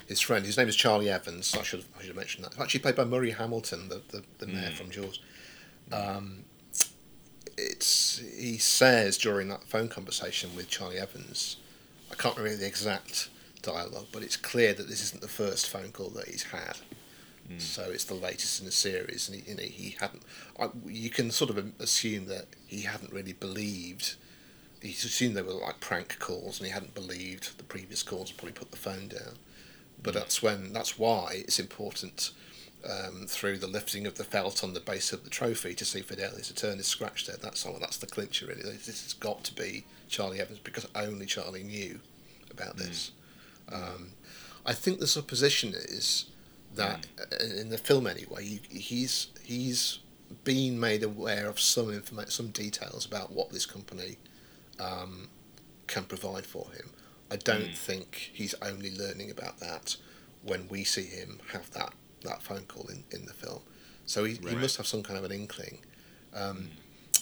[0.07, 0.45] his friend.
[0.45, 1.55] His name is Charlie Evans.
[1.57, 2.59] I should I should have mentioned that.
[2.59, 4.73] Actually played by Murray Hamilton, the the, the mayor mm.
[4.73, 5.19] from Jaws.
[5.91, 6.45] Um,
[7.57, 11.57] it's he says during that phone conversation with Charlie Evans,
[12.11, 13.29] I can't remember the exact
[13.61, 16.77] dialogue, but it's clear that this isn't the first phone call that he's had.
[17.49, 17.61] Mm.
[17.61, 20.23] So it's the latest in the series, and he, you know, he hadn't.
[20.59, 24.15] I, you can sort of assume that he hadn't really believed.
[24.81, 28.29] He assumed they were like prank calls, and he hadn't believed the previous calls.
[28.29, 29.37] And probably put the phone down
[30.05, 32.31] but that's when that's why it's important
[32.87, 36.01] um, through the lifting of the felt on the base of the trophy to see
[36.01, 37.37] Fidelis Aeternis is scratched there.
[37.41, 37.77] That's all.
[37.79, 38.61] That's the clincher really.
[38.61, 41.99] This has got to be Charlie Evans because only Charlie knew
[42.51, 43.11] about this.
[43.69, 43.75] Mm.
[43.75, 44.09] Um,
[44.65, 46.25] I think the supposition is
[46.75, 47.59] that mm.
[47.59, 49.99] in the film anyway, he's he's
[50.43, 54.17] been made aware of some information, some details about what this company
[54.79, 55.29] um,
[55.87, 56.91] can provide for him.
[57.31, 57.77] I don't mm.
[57.77, 59.97] think he's only learning about that
[60.43, 63.61] when we see him have that, that phone call in, in the film.
[64.05, 64.53] So he, right.
[64.53, 65.79] he must have some kind of an inkling.
[66.33, 66.69] Um,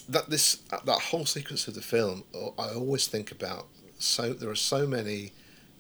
[0.10, 2.24] that this that whole sequence of the film,
[2.58, 3.68] I always think about.
[3.98, 5.32] So there are so many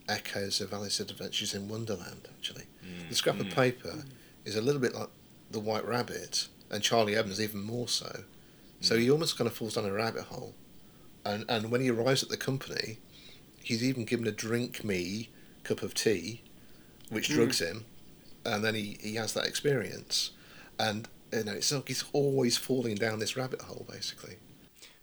[0.07, 2.29] echoes of Alice's Adventures in Wonderland.
[2.29, 3.09] Actually, mm.
[3.09, 3.53] the scrap of mm.
[3.53, 4.05] paper
[4.45, 5.09] is a little bit like
[5.51, 8.23] the White Rabbit, and Charlie Evans even more so.
[8.79, 10.55] So he almost kind of falls down a rabbit hole,
[11.25, 12.99] and and when he arrives at the company,
[13.63, 15.29] he's even given a drink me
[15.63, 16.43] cup of tea,
[17.09, 17.35] which mm.
[17.35, 17.85] drugs him,
[18.45, 20.31] and then he, he has that experience,
[20.79, 24.35] and you know it's like he's always falling down this rabbit hole basically.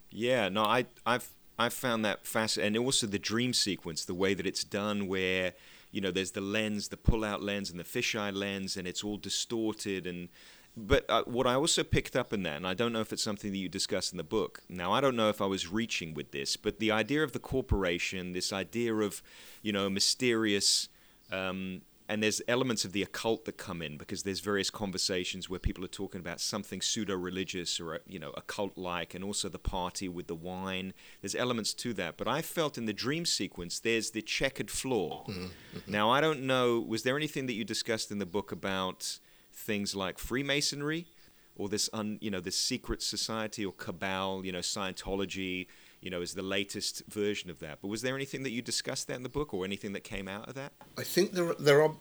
[0.09, 4.33] Yeah, no, I I've I've found that fascinating, and also the dream sequence, the way
[4.33, 5.53] that it's done, where
[5.91, 9.17] you know there's the lens, the pull-out lens, and the fisheye lens, and it's all
[9.17, 10.29] distorted and
[10.75, 13.23] but uh, what I also picked up in that, and I don't know if it's
[13.23, 14.61] something that you discuss in the book.
[14.69, 17.39] Now, I don't know if I was reaching with this, but the idea of the
[17.39, 19.21] corporation, this idea of,
[19.61, 20.87] you know, mysterious,
[21.31, 25.59] um, and there's elements of the occult that come in because there's various conversations where
[25.59, 30.27] people are talking about something pseudo-religious or you know occult-like, and also the party with
[30.27, 30.93] the wine.
[31.21, 35.25] There's elements to that, but I felt in the dream sequence there's the checkered floor.
[35.29, 35.43] Mm-hmm.
[35.43, 35.91] mm-hmm.
[35.91, 36.81] Now, I don't know.
[36.81, 39.19] Was there anything that you discussed in the book about?
[39.61, 41.07] Things like Freemasonry
[41.55, 45.67] or this un, you know this secret society or cabal, you know Scientology,
[46.01, 47.79] you know, is the latest version of that.
[47.81, 50.27] But was there anything that you discussed there in the book, or anything that came
[50.27, 50.73] out of that?
[50.97, 51.93] I think there there are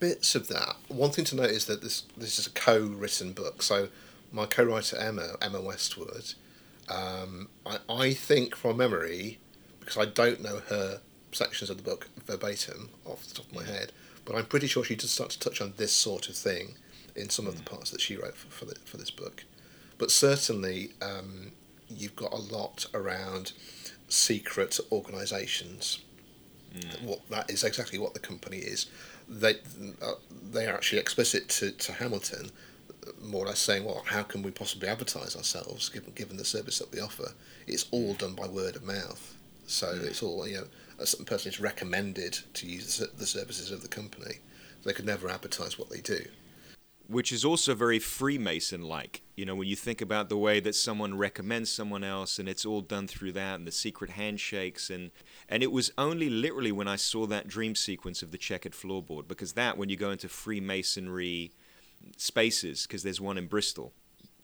[0.00, 0.76] bits of that.
[0.88, 3.62] One thing to note is that this this is a co-written book.
[3.62, 3.88] So
[4.32, 6.34] my co-writer Emma Emma Westwood,
[6.88, 9.38] um, I I think from memory,
[9.80, 11.00] because I don't know her
[11.32, 13.92] sections of the book verbatim off the top of my head,
[14.24, 16.76] but I'm pretty sure she does start to touch on this sort of thing
[17.16, 19.44] in some of the parts that she wrote for for, the, for this book.
[19.98, 21.52] But certainly, um,
[21.88, 23.52] you've got a lot around
[24.08, 26.00] secret organisations.
[26.76, 27.02] Mm.
[27.04, 28.86] What that is exactly what the company is.
[29.28, 29.54] They
[30.02, 30.14] uh,
[30.50, 32.50] they are actually explicit to, to Hamilton,
[33.22, 36.78] more or less saying, well, how can we possibly advertise ourselves given given the service
[36.80, 37.32] that we offer?
[37.66, 39.36] It's all done by word of mouth.
[39.66, 40.04] So mm.
[40.04, 40.66] it's all you know.
[40.96, 44.36] A certain person is recommended to use the services of the company.
[44.84, 46.26] They could never advertise what they do
[47.06, 49.22] which is also very Freemason like.
[49.36, 52.64] You know, when you think about the way that someone recommends someone else and it's
[52.64, 55.10] all done through that and the secret handshakes and
[55.48, 59.28] and it was only literally when I saw that dream sequence of the checkered floorboard
[59.28, 61.52] because that when you go into Freemasonry
[62.16, 63.92] spaces because there's one in Bristol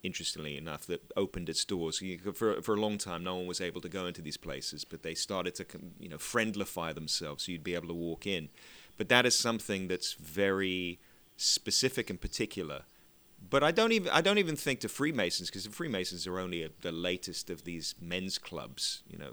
[0.03, 2.03] interestingly enough that opened its doors
[2.35, 5.03] for for a long time no one was able to go into these places but
[5.03, 5.67] they started to
[5.99, 8.49] you know friendlify themselves so you'd be able to walk in
[8.97, 10.99] but that is something that's very
[11.41, 12.83] specific and particular.
[13.49, 16.63] But I don't even I don't even think to Freemasons because the Freemasons are only
[16.63, 19.33] a, the latest of these men's clubs, you know,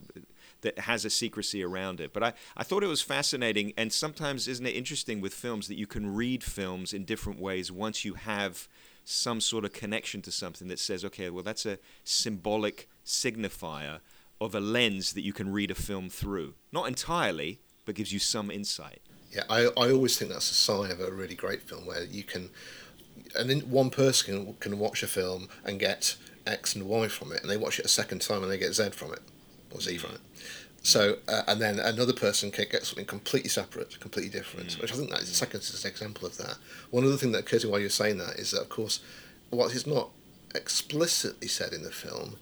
[0.62, 2.14] that has a secrecy around it.
[2.14, 5.78] But I, I thought it was fascinating, and sometimes isn't it interesting with films that
[5.78, 8.70] you can read films in different ways once you have
[9.04, 14.00] some sort of connection to something that says, okay, well that's a symbolic signifier
[14.40, 16.54] of a lens that you can read a film through.
[16.72, 19.02] Not entirely, but gives you some insight.
[19.32, 22.24] Yeah, I, I always think that's a sign of a really great film where you
[22.24, 22.50] can,
[23.36, 27.32] and then one person can, can watch a film and get X and Y from
[27.32, 29.22] it, and they watch it a second time and they get Z from it,
[29.72, 30.22] or Z from it.
[30.82, 34.82] So, uh, and then another person can get something completely separate, completely different, mm.
[34.82, 36.58] which I think that is the second example of that.
[36.92, 39.02] One other thing that occurred to me while you're saying that is that, of course,
[39.50, 40.12] what is not
[40.56, 42.38] explicitly said in the film,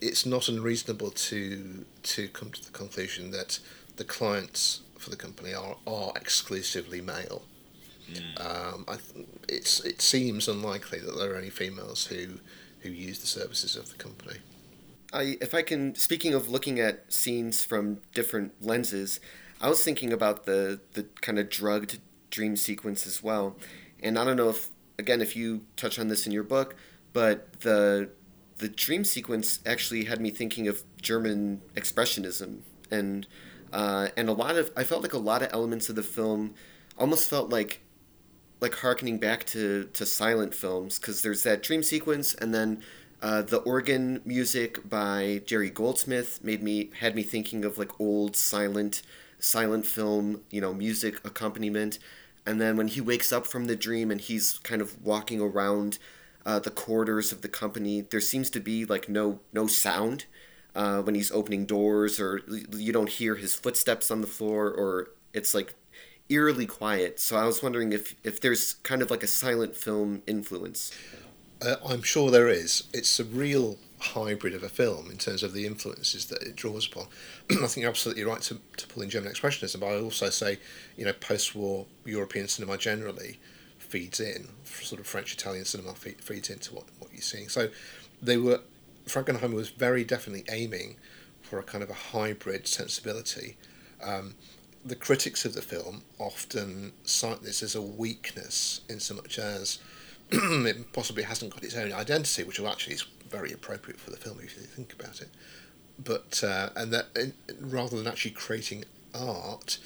[0.00, 3.60] it's not unreasonable to to come to the conclusion that
[3.96, 7.42] the clients for the company are, are exclusively male.
[8.12, 8.40] Mm.
[8.40, 8.96] Um, I
[9.48, 12.40] it's it seems unlikely that there are any females who
[12.80, 14.38] who use the services of the company.
[15.12, 19.18] I, if I can, speaking of looking at scenes from different lenses,
[19.60, 21.98] I was thinking about the the kind of drugged
[22.30, 23.56] dream sequence as well,
[24.02, 26.76] and I don't know if again if you touch on this in your book,
[27.12, 28.10] but the
[28.58, 32.60] the dream sequence actually had me thinking of German expressionism
[32.90, 33.26] and
[33.72, 36.54] uh, and a lot of I felt like a lot of elements of the film
[36.98, 37.80] almost felt like
[38.60, 42.82] like harkening back to to silent films because there's that dream sequence and then
[43.22, 48.36] uh, the organ music by Jerry Goldsmith made me had me thinking of like old
[48.36, 49.02] silent
[49.38, 51.98] silent film you know music accompaniment.
[52.46, 55.98] And then when he wakes up from the dream and he's kind of walking around
[56.46, 60.24] uh, the corridors of the company there seems to be like no no sound
[60.74, 62.40] uh, when he's opening doors, or
[62.72, 65.74] you don't hear his footsteps on the floor, or it's like
[66.28, 67.20] eerily quiet.
[67.20, 70.92] So I was wondering if if there's kind of like a silent film influence.
[71.62, 72.84] Uh, I'm sure there is.
[72.94, 76.86] It's a real hybrid of a film in terms of the influences that it draws
[76.86, 77.06] upon.
[77.50, 80.58] I think you're absolutely right to, to pull in German expressionism, but I also say,
[80.96, 83.38] you know, post-war European cinema generally
[83.78, 87.48] feeds in, sort of French Italian cinema feeds into what, what you're seeing.
[87.48, 87.68] So
[88.22, 88.60] they were
[89.10, 90.96] Frankenheimer was very definitely aiming
[91.42, 93.56] for a kind of a hybrid sensibility.
[94.02, 94.34] Um,
[94.84, 99.78] the critics of the film often cite this as a weakness in so much as
[100.30, 104.38] it possibly hasn't got its own identity, which actually is very appropriate for the film
[104.42, 105.28] if you think about it.
[106.02, 109.78] But uh, and that rather than actually creating art,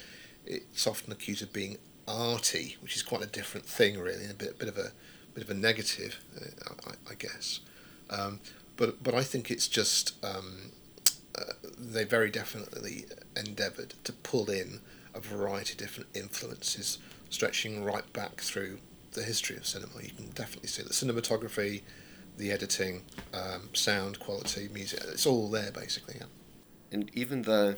[0.45, 4.35] it's often accused of being arty, which is quite a different thing, really, and a
[4.35, 4.91] bit bit of a
[5.33, 7.59] bit of a negative, uh, I, I, guess.
[8.09, 8.39] Um,
[8.77, 10.71] but but I think it's just um,
[11.37, 14.81] uh, they very definitely endeavoured to pull in
[15.13, 16.97] a variety of different influences,
[17.29, 18.79] stretching right back through
[19.13, 20.01] the history of cinema.
[20.01, 21.81] You can definitely see the cinematography,
[22.37, 24.99] the editing, um, sound quality, music.
[25.07, 26.15] It's all there basically.
[26.19, 26.27] Yeah.
[26.91, 27.77] And even the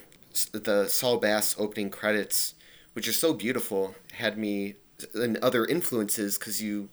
[0.51, 2.55] the Saul Bass opening credits,
[2.93, 4.75] which are so beautiful, had me
[5.13, 6.89] and other influences because you,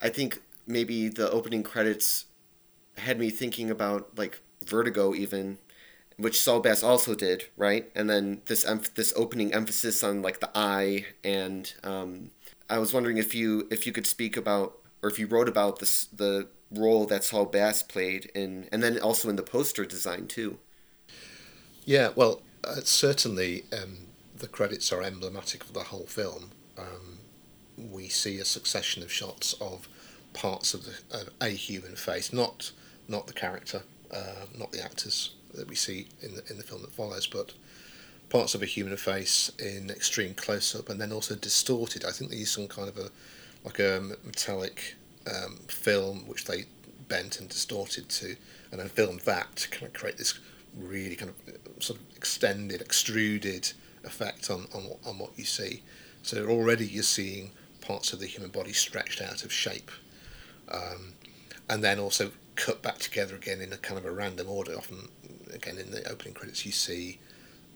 [0.00, 2.24] I think maybe the opening credits
[2.98, 5.58] had me thinking about like Vertigo even
[6.16, 7.90] which Saul Bass also did, right?
[7.94, 12.30] And then this this opening emphasis on like the eye, and um,
[12.70, 15.80] I was wondering if you if you could speak about or if you wrote about
[15.80, 20.26] this the role that Saul Bass played in, and then also in the poster design
[20.26, 20.58] too.
[21.84, 26.52] Yeah, well, uh, certainly um, the credits are emblematic of the whole film.
[26.78, 27.18] Um,
[27.76, 29.88] we see a succession of shots of
[30.32, 32.72] parts of, the, of a human face, not
[33.08, 36.82] not the character, uh, not the actors, that we see in the in the film
[36.82, 37.52] that follows, but
[38.28, 42.04] parts of a human face in extreme close up and then also distorted.
[42.04, 43.10] I think they used some kind of a
[43.64, 46.64] like a metallic um, film which they
[47.08, 48.36] bent and distorted to,
[48.70, 50.38] and then filmed that to kind of create this
[50.76, 53.72] really kind of sort of extended, extruded
[54.04, 55.82] effect on, on, on what you see.
[56.22, 59.90] So already you're seeing parts of the human body stretched out of shape.
[60.68, 61.12] Um,
[61.68, 65.08] and then also cut back together again in a kind of a random order, often
[65.52, 67.18] again in the opening credits you see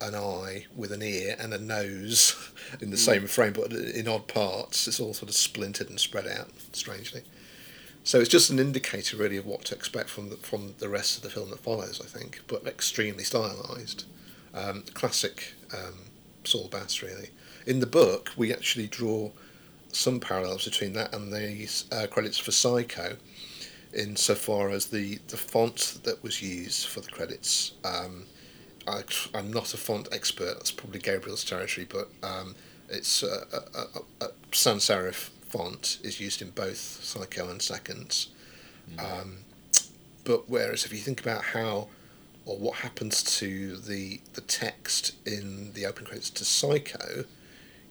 [0.01, 3.01] an eye with an ear and a nose in the mm.
[3.01, 4.87] same frame, but in odd parts.
[4.87, 7.23] It's all sort of splintered and spread out strangely.
[8.05, 11.17] So it's just an indicator, really, of what to expect from the, from the rest
[11.17, 12.01] of the film that follows.
[12.03, 14.05] I think, but extremely stylized,
[14.55, 15.95] um, classic um,
[16.45, 17.31] Saul Bass, really.
[17.67, 19.31] In the book, we actually draw
[19.93, 23.17] some parallels between that and the uh, credits for Psycho,
[23.95, 27.73] insofar as the, the font that was used for the credits.
[27.85, 28.25] Um,
[28.87, 29.03] I,
[29.35, 32.55] am not a font expert, that's probably Gabriel's territory, but um,
[32.89, 38.29] it's a, a, a, sans serif font is used in both Psycho and Seconds.
[38.95, 39.21] Mm.
[39.21, 39.39] Um,
[40.25, 41.89] but whereas if you think about how
[42.45, 47.25] or what happens to the the text in the open credits to Psycho,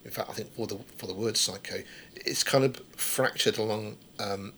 [0.03, 1.83] in fact, I think for the for the word Psycho,
[2.15, 4.53] it's kind of fractured along um,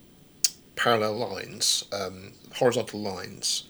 [0.76, 3.64] parallel lines, um, horizontal lines,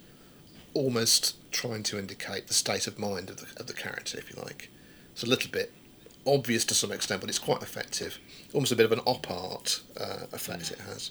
[0.74, 4.40] almost trying to indicate the state of mind of the, of the character, if you
[4.42, 4.70] like.
[5.12, 5.72] It's a little bit
[6.26, 8.18] obvious to some extent, but it's quite effective.
[8.52, 11.10] Almost a bit of an op art uh, effect it has.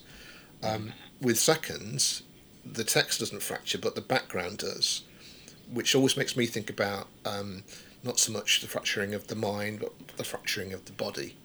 [0.64, 2.24] Um, with seconds,
[2.66, 5.04] the text doesn't fracture, but the background does,
[5.72, 7.64] which always makes me think about um,
[8.04, 11.36] not so much the fracturing of the mind, but the fracturing of the body.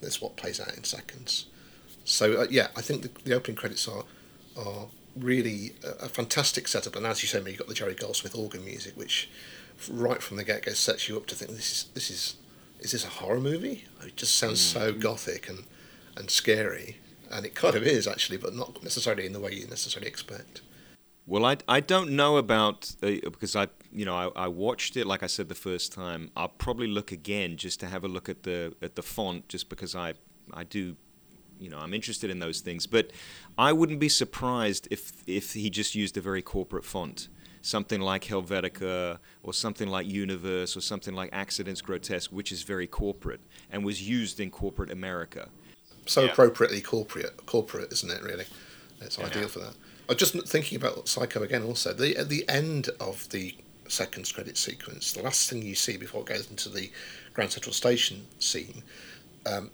[0.00, 1.46] That's what plays out in seconds.
[2.06, 4.04] So uh, yeah, I think the, the opening credits are
[4.56, 8.34] are really a, a fantastic setup, and as you say, you've got the Jerry Goldsmith
[8.34, 9.28] organ music, which
[9.90, 12.36] right from the get go sets you up to think this is this is
[12.80, 13.84] is this a horror movie?
[14.02, 14.72] It just sounds mm.
[14.72, 15.64] so gothic and
[16.16, 16.98] and scary,
[17.30, 20.62] and it kind of is actually, but not necessarily in the way you necessarily expect.
[21.26, 25.08] Well, I, I don't know about uh, because I you know I, I watched it
[25.08, 26.30] like I said the first time.
[26.36, 29.68] I'll probably look again just to have a look at the at the font, just
[29.68, 30.14] because I
[30.54, 30.96] I do
[31.60, 32.86] you know I'm interested in those things.
[32.86, 33.10] But
[33.58, 37.28] I wouldn't be surprised if if he just used a very corporate font,
[37.62, 42.86] something like Helvetica or something like Univers or something like Akzidenz Grotesk, which is very
[42.86, 43.40] corporate
[43.70, 45.48] and was used in corporate America.
[46.06, 46.30] So yeah.
[46.30, 48.22] appropriately corporate, corporate, isn't it?
[48.22, 48.46] Really,
[49.00, 49.26] it's yeah.
[49.26, 49.74] ideal for that.
[50.08, 51.62] I was just thinking about Psycho again.
[51.62, 53.54] Also, the at the end of the
[53.88, 56.90] second credit sequence, the last thing you see before it goes into the
[57.34, 58.82] Grand Central Station scene,
[59.44, 59.70] um,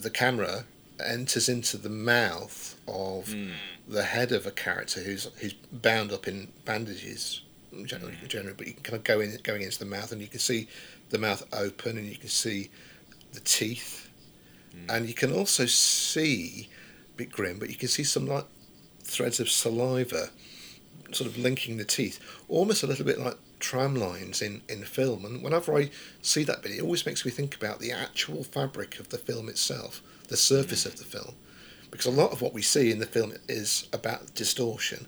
[0.00, 0.64] the camera
[1.04, 3.52] enters into the mouth of mm.
[3.86, 7.42] the head of a character who's who's bound up in bandages
[7.84, 8.28] generally, mm.
[8.28, 10.40] generally but you can kind of go in going into the mouth and you can
[10.40, 10.68] see
[11.10, 12.70] the mouth open and you can see
[13.32, 14.08] the teeth
[14.74, 14.94] mm.
[14.94, 16.68] and you can also see
[17.14, 18.46] a bit grim but you can see some like
[19.02, 20.30] threads of saliva
[21.12, 25.24] sort of linking the teeth almost a little bit like tram lines in, in film
[25.24, 25.90] and whenever I
[26.22, 29.48] see that bit it always makes me think about the actual fabric of the film
[29.48, 31.34] itself the surface of the film.
[31.90, 35.06] Because a lot of what we see in the film is about distortion,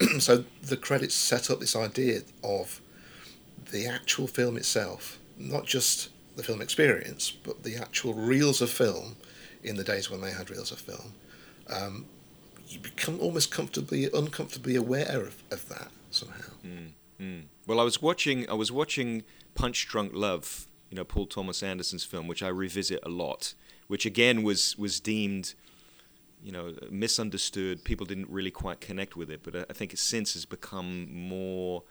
[0.18, 2.80] so the credits set up this idea of
[3.72, 9.16] the actual film itself, not just the film experience, but the actual reels of film
[9.62, 11.14] in the days when they had reels of film.
[11.68, 12.06] Um,
[12.68, 16.52] you become almost comfortably, uncomfortably aware of, of that somehow.
[17.20, 17.44] Mm.
[17.66, 22.04] Well, I was watching, I was watching Punch Drunk Love, you know, Paul Thomas Anderson's
[22.04, 23.54] film, which I revisit a lot,
[23.88, 25.54] which again was was deemed
[26.42, 27.84] you know, misunderstood.
[27.84, 31.82] People didn't really quite connect with it, but I think it since has become more,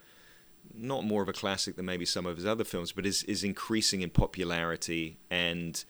[0.73, 3.43] not more of a classic than maybe some of his other films, but is is
[3.43, 5.83] increasing in popularity and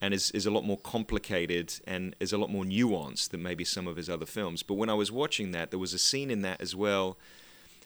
[0.00, 3.64] and is, is a lot more complicated and is a lot more nuanced than maybe
[3.64, 4.62] some of his other films.
[4.62, 7.16] But when I was watching that, there was a scene in that as well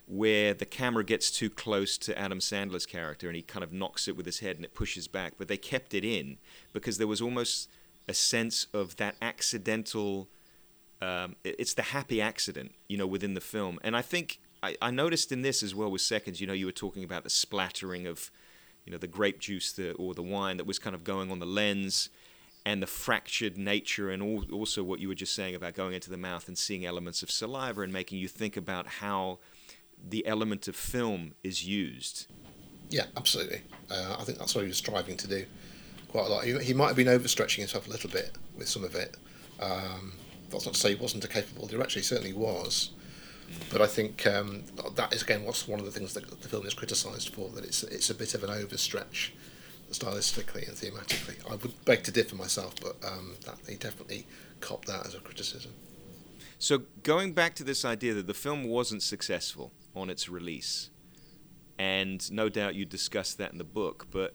[0.08, 4.08] where the camera gets too close to Adam Sandler's character and he kind of knocks
[4.08, 5.34] it with his head and it pushes back.
[5.36, 6.38] But they kept it in
[6.72, 7.68] because there was almost
[8.08, 10.28] a sense of that accidental.
[11.02, 14.90] Um, it's the happy accident, you know, within the film, and I think I, I,
[14.90, 16.40] noticed in this as well with seconds.
[16.40, 18.32] You know, you were talking about the splattering of,
[18.84, 21.38] you know, the grape juice the, or the wine that was kind of going on
[21.38, 22.08] the lens,
[22.66, 26.10] and the fractured nature, and all, also what you were just saying about going into
[26.10, 29.38] the mouth and seeing elements of saliva and making you think about how
[30.06, 32.26] the element of film is used.
[32.90, 33.62] Yeah, absolutely.
[33.90, 35.44] Uh, I think that's what he was striving to do
[36.08, 36.44] quite a lot.
[36.44, 39.16] He, he might have been overstretching himself a little bit with some of it.
[39.60, 40.12] Um,
[40.50, 41.98] that's not to say he wasn't a capable director.
[41.98, 42.90] He certainly was.
[43.70, 46.66] But I think um, that is again what's one of the things that the film
[46.66, 49.30] is criticised for that it's it's a bit of an overstretch,
[49.90, 51.36] stylistically and thematically.
[51.50, 54.26] I would beg to differ myself, but um, that he definitely
[54.60, 55.72] copped that as a criticism.
[56.58, 60.90] So going back to this idea that the film wasn't successful on its release,
[61.78, 64.34] and no doubt you discussed that in the book, but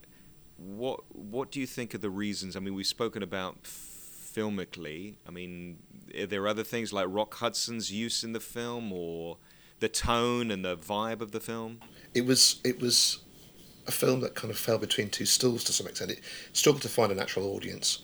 [0.57, 2.55] what what do you think are the reasons?
[2.55, 5.15] I mean, we've spoken about filmically.
[5.27, 5.79] I mean,
[6.17, 9.37] are there other things like Rock Hudson's use in the film, or
[9.79, 11.79] the tone and the vibe of the film?
[12.13, 13.19] It was it was
[13.87, 16.11] a film that kind of fell between two stools to some extent.
[16.11, 16.21] It
[16.53, 18.01] struggled to find a natural audience.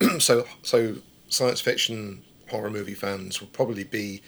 [0.18, 0.96] so so
[1.28, 4.22] science fiction horror movie fans would probably be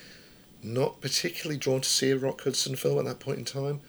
[0.63, 3.81] not particularly drawn to see a Rock Hudson film at that point in time,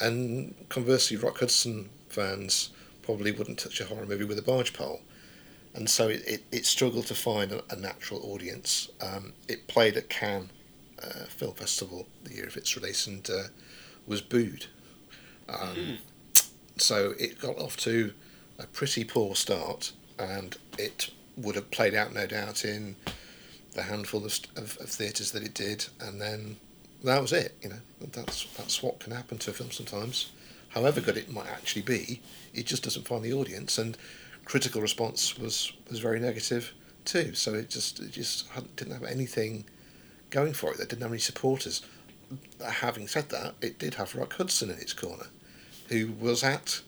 [0.00, 2.70] and conversely, Rock Hudson fans
[3.02, 5.00] probably wouldn't touch a horror movie with a barge pole.
[5.74, 8.90] And so it, it, it struggled to find a, a natural audience.
[9.00, 10.50] Um, it played at Cannes
[11.02, 13.44] uh, Film Festival the year of its release and uh,
[14.06, 14.66] was booed.
[15.48, 15.98] Um, mm.
[16.76, 18.12] So it got off to
[18.58, 22.96] a pretty poor start, and it would have played out, no doubt, in
[23.74, 26.56] the handful of, of, of theatres that it did, and then
[27.02, 27.54] that was it.
[27.62, 27.80] You know,
[28.12, 30.30] that's that's what can happen to a film sometimes
[30.74, 32.20] however good it might actually be,
[32.52, 33.78] it just doesn't find the audience.
[33.78, 33.96] And
[34.44, 36.72] critical response was, was very negative
[37.04, 37.34] too.
[37.34, 38.46] So it just it just
[38.76, 39.64] didn't have anything
[40.30, 40.78] going for it.
[40.78, 41.82] They didn't have any supporters.
[42.64, 45.26] Having said that, it did have Rock Hudson in its corner,
[45.88, 46.80] who was at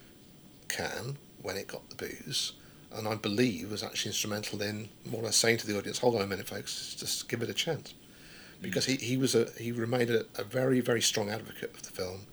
[0.68, 2.55] Cannes when it got the booze,
[2.97, 6.16] and I believe was actually instrumental in more or less saying to the audience, "Hold
[6.16, 8.62] on a minute, folks, just give it a chance," mm.
[8.62, 11.90] because he, he was a he remained a, a very very strong advocate of the
[11.90, 12.26] film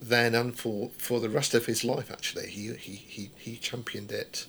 [0.00, 2.48] then and for, for the rest of his life, actually.
[2.48, 4.46] He, he, he, he championed it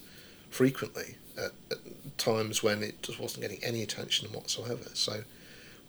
[0.50, 4.90] frequently at, at times when it just wasn't getting any attention whatsoever.
[4.94, 5.24] So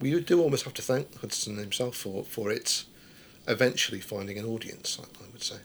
[0.00, 2.84] we do almost have to thank Hudson himself for, for it
[3.46, 5.58] eventually finding an audience, I, I would say.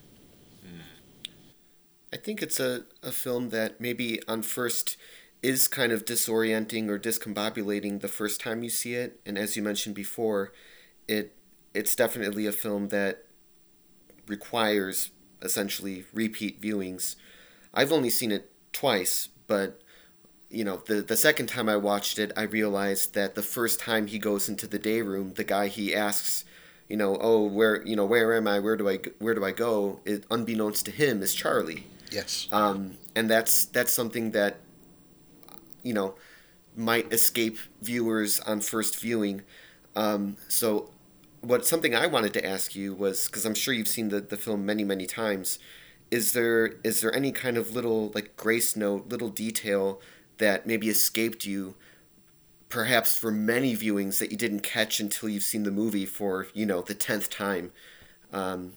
[2.14, 4.97] I think it's a, a film that maybe on first
[5.41, 9.20] is kind of disorienting or discombobulating the first time you see it.
[9.26, 10.51] And as you mentioned before,
[11.08, 11.34] it
[11.74, 13.26] it's definitely a film that
[14.26, 17.16] requires essentially repeat viewings.
[17.74, 19.82] I've only seen it twice, but
[20.49, 24.08] you know, the the second time I watched it, I realized that the first time
[24.08, 26.45] he goes into the day room, the guy he asks,
[26.88, 28.60] you know, oh, where, you know, where am I?
[28.60, 29.99] Where do I where do I go?
[30.05, 31.86] It, unbeknownst to him, is Charlie.
[32.18, 32.47] Yes.
[32.51, 34.57] Um, and that's that's something that,
[35.84, 36.15] you know,
[36.76, 39.43] might escape viewers on first viewing.
[39.95, 40.91] Um, so
[41.41, 44.38] what something I wanted to ask you was because I'm sure you've seen the, the
[44.38, 45.59] film many many times.
[46.11, 50.01] Is there is there any kind of little like grace note, little detail
[50.39, 51.76] that maybe escaped you,
[52.70, 56.65] perhaps for many viewings that you didn't catch until you've seen the movie for you
[56.65, 57.72] know the tenth time?
[58.34, 58.74] Um,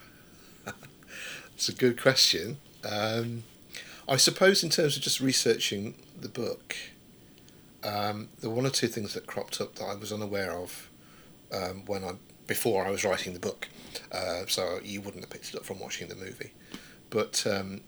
[1.54, 2.58] it's a good question.
[2.84, 3.44] Um,
[4.08, 6.76] I suppose in terms of just researching the book,
[7.84, 10.90] um, there were one or two things that cropped up that I was unaware of
[11.52, 12.12] um, when I
[12.46, 13.68] before I was writing the book,
[14.10, 16.52] uh, so you wouldn't have picked it up from watching the movie.
[17.10, 17.82] But um,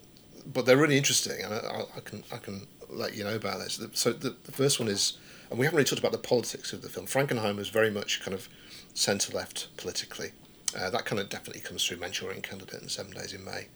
[0.47, 3.81] but they're really interesting, and I, I, can I can let you know about this.
[3.95, 5.19] So the, the first one is
[5.53, 7.07] and we haven't really talked about the politics of the film.
[7.07, 8.49] Frankenheimer is very much kind of
[8.95, 10.33] centre left politically.
[10.75, 13.69] Uh, that kind of definitely comes through Manchurian Candidate and Seven Days in May.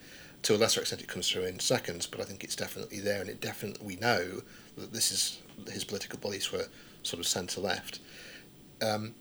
[0.43, 3.21] To a lesser extent, it comes through in Seconds, but I think it's definitely there,
[3.21, 4.43] and it definitely we know
[4.79, 5.41] that this is
[5.73, 6.67] his political beliefs were
[7.03, 7.99] sort of centre left.
[8.83, 9.15] Um,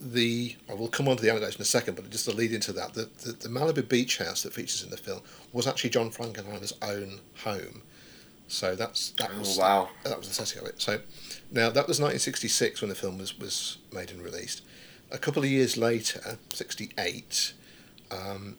[0.00, 2.52] the I will come on to the anecdotes in a second, but just to lead
[2.52, 5.20] into that, the, the, the Malibu beach house that features in the film
[5.52, 7.82] was actually John Frankenheimer's own home.
[8.48, 9.88] So that's that Oh, was wow.
[10.04, 10.80] that was the setting of it.
[10.80, 11.00] So
[11.50, 14.62] now that was 1966 when the film was, was made and released.
[15.10, 17.52] A couple of years later, 68,
[18.10, 18.56] um,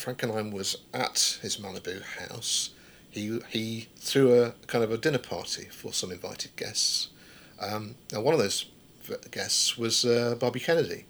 [0.00, 2.70] Frankenheim was at his Malibu house.
[3.10, 7.08] He he threw a kind of a dinner party for some invited guests.
[7.60, 8.66] Um, now one of those
[9.30, 11.04] guests was uh, Bobby Kennedy,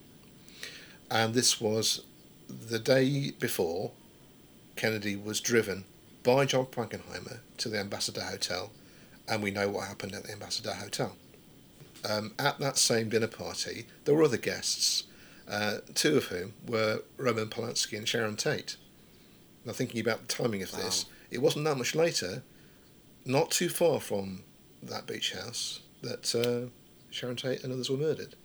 [1.10, 2.02] and this was
[2.48, 3.92] the day before
[4.76, 5.84] Kennedy was driven
[6.22, 8.70] by John Frankenheimer to the Ambassador Hotel,
[9.28, 11.16] and we know what happened at the Ambassador Hotel.
[12.08, 15.04] Um, at that same dinner party, there were other guests,
[15.50, 18.76] uh, two of whom were Roman Polanski and Sharon Tate.
[19.64, 22.42] Now, thinking about the timing of this, it wasn't that much later,
[23.26, 24.44] not too far from
[24.82, 26.70] that beach house, that uh,
[27.10, 28.36] Sharon Tate and others were murdered.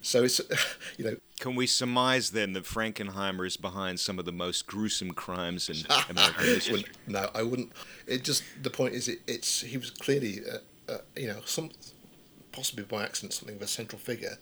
[0.00, 0.40] So it's,
[0.96, 5.10] you know, Can we surmise then that Frankenheimer is behind some of the most gruesome
[5.10, 6.84] crimes in American history?
[7.06, 7.72] no, I wouldn't.
[8.06, 11.70] It just the point is, it, it's he was clearly, uh, uh, you know, some
[12.52, 14.38] possibly by accident something of a central figure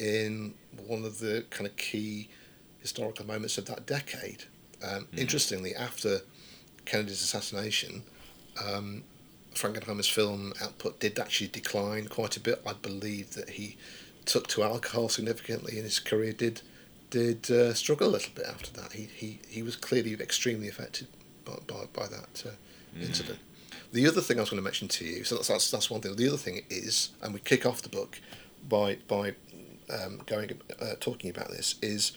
[0.00, 0.54] in
[0.86, 2.28] one of the kind of key
[2.80, 4.44] historical moments of that decade.
[4.82, 6.20] Um, Interestingly, after
[6.86, 8.02] Kennedy's assassination,
[8.64, 9.04] um,
[9.54, 12.62] Frankenheimer's film output did actually decline quite a bit.
[12.66, 13.76] I believe that he
[14.24, 16.62] took to alcohol significantly, and his career did
[17.10, 18.92] did uh, struggle a little bit after that.
[18.92, 21.08] He he, he was clearly extremely affected
[21.44, 22.50] by by, by that uh,
[23.00, 23.38] incident.
[23.92, 26.00] The other thing I was going to mention to you, so that's, that's that's one
[26.00, 26.16] thing.
[26.16, 28.20] The other thing is, and we kick off the book
[28.66, 29.34] by by
[29.90, 32.12] um, going uh, talking about this is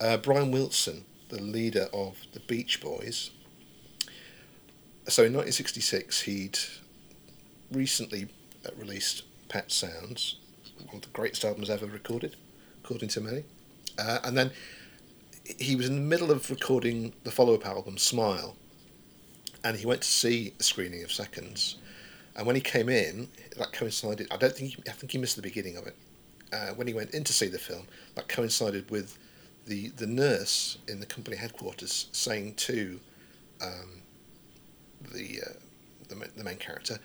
[0.00, 3.30] uh, Brian Wilson, the leader of the Beach Boys.
[5.08, 6.58] So in 1966, he'd
[7.70, 8.28] recently
[8.64, 10.36] uh, released Pet Sounds,
[10.86, 12.36] one of the greatest albums ever recorded,
[12.82, 13.44] according to many.
[13.98, 14.50] Uh, and then
[15.58, 18.56] he was in the middle of recording the follow-up album, Smile,
[19.64, 21.76] and he went to see a screening of Seconds.
[22.36, 24.28] And when he came in, that coincided.
[24.30, 25.94] I don't think I think he missed the beginning of it.
[26.52, 29.18] Uh, when he went in to see the film, that coincided with
[29.66, 33.00] the the nurse in the company headquarters saying to
[33.62, 34.02] um,
[35.12, 35.52] the, uh,
[36.08, 36.98] the the main character,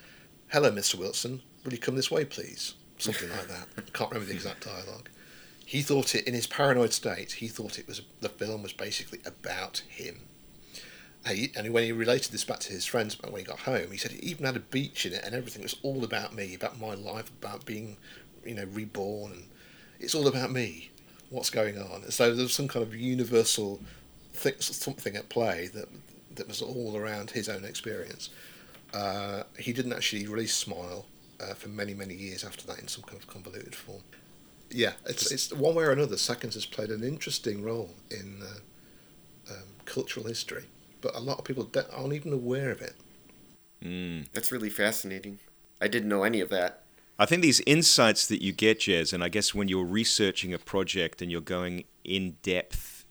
[0.50, 0.95] "Hello, Mr.
[0.95, 1.41] Wilson.
[1.64, 3.68] Will you come this way, please?" Something like that.
[3.78, 5.10] I can't remember the exact dialogue.
[5.66, 7.34] He thought it in his paranoid state.
[7.34, 10.22] He thought it was the film was basically about him.
[11.28, 13.98] He, and when he related this back to his friends when he got home, he
[13.98, 15.62] said it even had a beach in it and everything.
[15.62, 17.98] It was all about me, about my life, about being,
[18.48, 19.43] you know, reborn, and
[20.00, 20.91] it's all about me.
[21.30, 22.10] What's going on?
[22.12, 23.82] So there's some kind of universal
[24.34, 25.89] thing, something at play that
[26.36, 28.30] that was all around his own experience.
[28.93, 31.06] Uh, he didn't actually release Smile
[31.41, 34.02] uh, for many, many years after that in some kind of convoluted form.
[34.70, 36.18] Yeah, it's, it's one way or another.
[36.18, 40.66] Seconds has played an interesting role in uh, um, cultural history,
[41.02, 42.95] but a lot of people don't- aren't even aware of it.
[44.34, 45.39] That's really fascinating.
[45.82, 46.84] I didn't know any of that.
[47.20, 50.59] I think these insights that you get, Jez, and I guess when you're researching a
[50.59, 53.05] project and you're going in depth,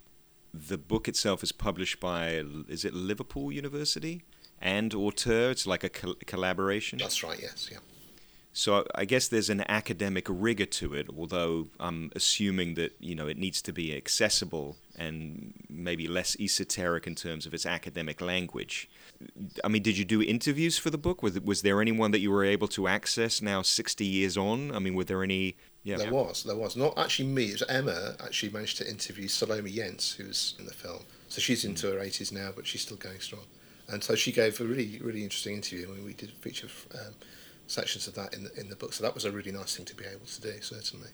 [0.55, 4.23] the book itself is published by, is it Liverpool University
[4.61, 5.51] and Auteur?
[5.51, 6.99] It's like a col- collaboration.
[6.99, 7.39] That's right.
[7.41, 7.69] Yes.
[7.71, 7.79] Yeah.
[8.53, 13.27] So I guess there's an academic rigor to it, although I'm assuming that you know
[13.27, 18.89] it needs to be accessible and maybe less esoteric in terms of its academic language.
[19.65, 21.23] I mean, did you do interviews for the book?
[21.23, 24.75] Was, was there anyone that you were able to access now, 60 years on?
[24.75, 25.57] I mean, were there any?
[25.83, 25.97] Yeah.
[25.99, 26.77] There was, there was.
[26.77, 30.75] Not actually me, it was Emma actually managed to interview Salome Jens, who's in the
[30.75, 31.03] film.
[31.29, 33.45] So she's into her 80s now, but she's still going strong.
[33.89, 37.15] And so she gave a really, really interesting interview, and we did feature um,
[37.67, 38.93] sections of that in the, in the book.
[38.93, 41.09] So that was a really nice thing to be able to do, certainly.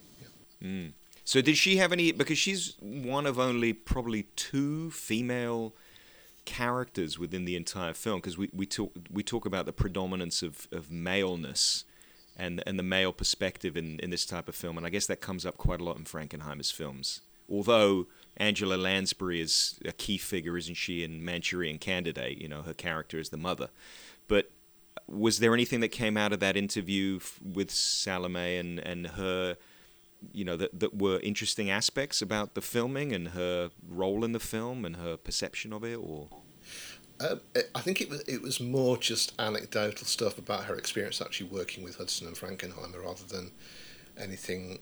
[0.61, 0.89] Yeah.
[1.25, 2.13] So did she have any?
[2.13, 5.75] Because she's one of only probably two female
[6.45, 8.21] characters within the entire film.
[8.21, 11.85] Because we, we talk we talk about the predominance of, of maleness
[12.37, 15.21] and and the male perspective in, in this type of film, and I guess that
[15.21, 17.21] comes up quite a lot in Frankenheimer's films.
[17.51, 22.39] Although Angela Lansbury is a key figure, isn't she, in Manchurian Candidate?
[22.39, 23.69] You know, her character is the mother.
[24.29, 24.51] But
[25.07, 29.57] was there anything that came out of that interview f- with Salome and, and her?
[30.33, 34.41] You know that that were interesting aspects about the filming and her role in the
[34.41, 36.29] film and her perception of it or
[37.21, 37.41] Um,
[37.75, 41.85] I think it was it was more just anecdotal stuff about her experience actually working
[41.85, 43.53] with Hudson and Frankenheimer rather than
[44.19, 44.81] anything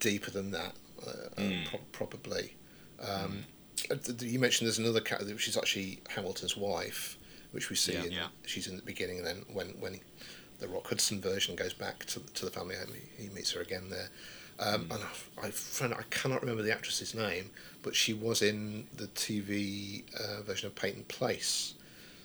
[0.00, 0.74] deeper than that.
[1.06, 1.66] Uh, mm.
[1.66, 2.56] pro- probably.
[3.00, 3.44] Um,
[3.90, 4.22] mm.
[4.22, 7.18] You mentioned there's another character which is actually Hamilton's wife,
[7.52, 7.92] which we see.
[7.92, 8.26] Yeah, in, yeah.
[8.46, 10.00] She's in the beginning, and then when when
[10.58, 13.60] the Rock Hudson version goes back to to the family home, he, he meets her
[13.60, 14.08] again there.
[14.58, 14.94] Um, mm.
[14.94, 15.04] And
[15.42, 17.50] I, I, I cannot remember the actress's name,
[17.82, 21.74] but she was in the TV uh, version of Peyton Place.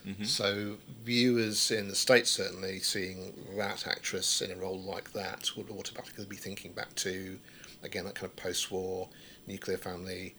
[0.07, 0.23] Mm-hmm.
[0.23, 5.69] So viewers in the states certainly seeing that actress in a role like that would
[5.69, 7.37] automatically be thinking back to,
[7.83, 9.09] again, that kind of post-war
[9.45, 10.35] nuclear family,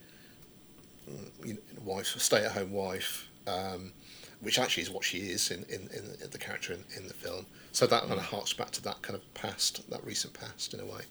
[1.08, 3.92] mm, you know, wife, stay-at-home wife, um,
[4.40, 7.44] which actually is what she is in, in, in the character in, in the film.
[7.72, 8.08] So that mm.
[8.08, 11.02] kind of harks back to that kind of past, that recent past in a way.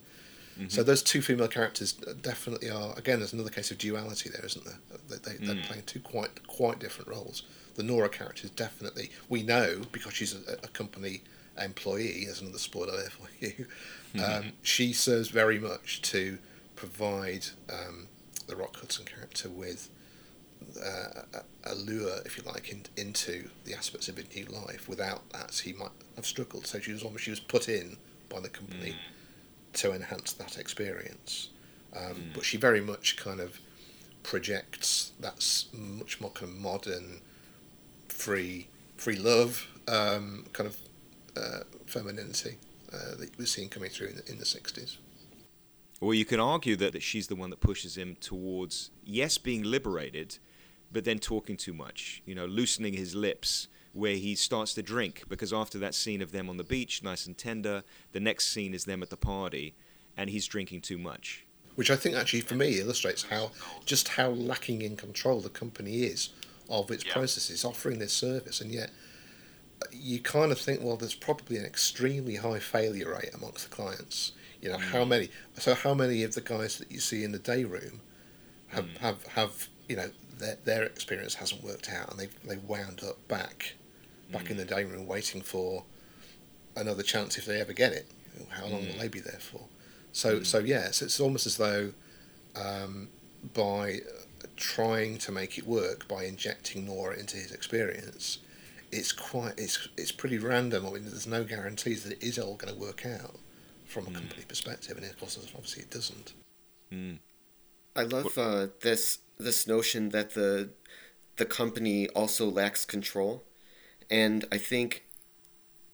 [0.58, 0.68] Mm-hmm.
[0.68, 2.96] So those two female characters definitely are.
[2.98, 4.78] Again, there's another case of duality there, isn't there?
[5.08, 5.62] They, they, are mm.
[5.64, 7.44] playing two quite quite different roles.
[7.76, 11.22] The Nora character is definitely we know because she's a, a company
[11.60, 12.24] employee.
[12.24, 13.66] There's another spoiler there for you.
[14.14, 14.20] Mm-hmm.
[14.48, 16.38] Um, she serves very much to
[16.74, 18.08] provide um,
[18.46, 19.88] the Rock Hudson character with
[20.84, 24.88] uh, a, lure, if you like, in, into the aspects of a new life.
[24.88, 26.66] Without that, he might have struggled.
[26.66, 27.96] So she was almost she was put in
[28.28, 28.90] by the company.
[28.90, 29.14] Mm
[29.74, 31.50] to enhance that experience.
[31.96, 32.34] Um, mm.
[32.34, 33.60] But she very much kind of
[34.22, 37.20] projects that much more kind of modern,
[38.08, 40.76] free, free love um, kind of
[41.36, 42.58] uh, femininity
[42.92, 44.96] uh, that we're seeing coming through in the, in the 60s.
[46.00, 49.62] Well, you can argue that, that she's the one that pushes him towards, yes, being
[49.62, 50.38] liberated,
[50.90, 55.24] but then talking too much, you know, loosening his lips where he starts to drink
[55.28, 57.82] because after that scene of them on the beach, nice and tender,
[58.12, 59.74] the next scene is them at the party,
[60.16, 61.44] and he's drinking too much.
[61.74, 63.52] Which I think actually, for me, illustrates how
[63.84, 66.30] just how lacking in control the company is
[66.68, 67.12] of its yeah.
[67.12, 68.90] processes, offering this service, and yet
[69.82, 73.74] uh, you kind of think, well, there's probably an extremely high failure rate amongst the
[73.74, 74.32] clients.
[74.60, 74.82] You know, mm.
[74.82, 75.30] how many?
[75.58, 78.00] So, how many of the guys that you see in the day room
[78.68, 78.98] have mm.
[78.98, 83.26] have have you know their their experience hasn't worked out, and they they wound up
[83.26, 83.74] back
[84.30, 84.52] back mm.
[84.52, 85.84] in the day room waiting for
[86.76, 88.10] another chance if they ever get it.
[88.50, 88.92] How long mm.
[88.92, 89.62] will they be there for?
[90.12, 90.46] So, mm.
[90.46, 91.92] so yes, it's almost as though
[92.56, 93.08] um,
[93.54, 94.00] by
[94.56, 98.38] trying to make it work by injecting Nora into his experience,
[98.92, 100.86] it's quite it's it's pretty random.
[100.86, 103.36] I mean, there's no guarantees that it is all going to work out
[103.86, 104.14] from a mm.
[104.14, 106.32] company perspective, and of course, obviously, it doesn't.
[106.92, 107.18] Mm.
[107.96, 110.70] I love uh, this this notion that the
[111.36, 113.44] the company also lacks control
[114.10, 115.04] and I think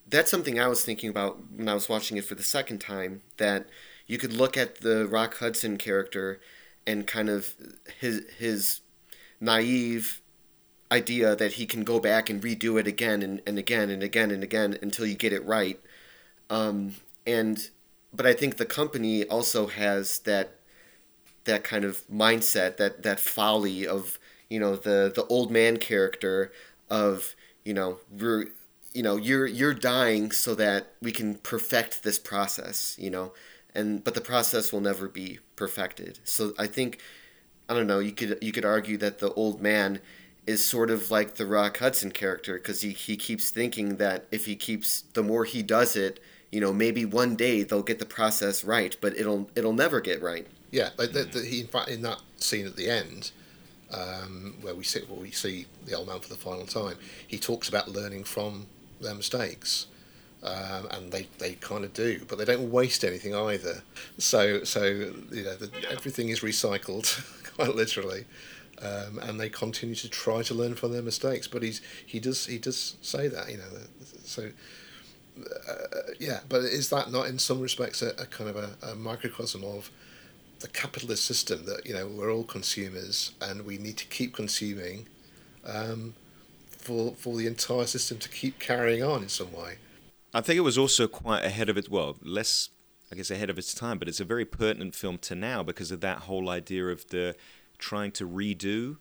[0.09, 3.23] that's something I was thinking about when I was watching it for the second time.
[3.37, 3.67] That
[4.07, 6.41] you could look at the Rock Hudson character
[6.87, 7.55] and kind of
[8.01, 8.81] his his
[9.41, 10.23] naive
[10.91, 14.31] idea that he can go back and redo it again and, and again and again
[14.31, 15.81] and again until you get it right.
[16.49, 16.95] Um,
[17.27, 17.69] and
[18.13, 20.57] but I think the company also has that
[21.45, 26.53] that kind of mindset, that that folly of you know the the old man character
[26.89, 27.35] of
[27.67, 28.47] you know we're
[28.95, 33.33] you know you're you're dying so that we can perfect this process you know?
[33.75, 36.21] And but the process will never be perfected.
[36.25, 36.99] So i think
[37.69, 40.01] i don't know you could you could argue that the old man
[40.47, 44.47] is sort of like the rock hudson character because he, he keeps thinking that if
[44.47, 46.21] he keeps the more he does it
[46.53, 50.23] you know maybe one day they'll get the process right but it'll it'll never get
[50.23, 50.47] right.
[50.71, 53.33] Yeah like the, the, he in fact in that scene at the end
[53.93, 57.39] um, where we sit, where we see the old man for the final time, he
[57.39, 58.67] talks about learning from
[59.01, 59.87] their mistakes.
[60.43, 63.83] Um, and they, they kind of do, but they don't waste anything either.
[64.19, 68.27] So so you know the, everything is recycled quite literally,
[68.81, 71.49] um, and they continue to try to learn from their mistakes.
[71.49, 73.65] But he's he does he does say that you know
[74.25, 74.51] so
[75.39, 76.41] uh, yeah.
[76.49, 79.91] But is that not in some respects a, a kind of a, a microcosm of
[80.61, 85.07] the capitalist system that you know we're all consumers and we need to keep consuming
[85.65, 86.15] um,
[86.71, 89.77] for for the entire system to keep carrying on in some way.
[90.33, 92.71] I think it was also quite ahead of its well, less
[93.11, 95.91] I guess ahead of its time, but it's a very pertinent film to now because
[95.91, 97.37] of that whole idea of the
[97.79, 98.97] trying to redo.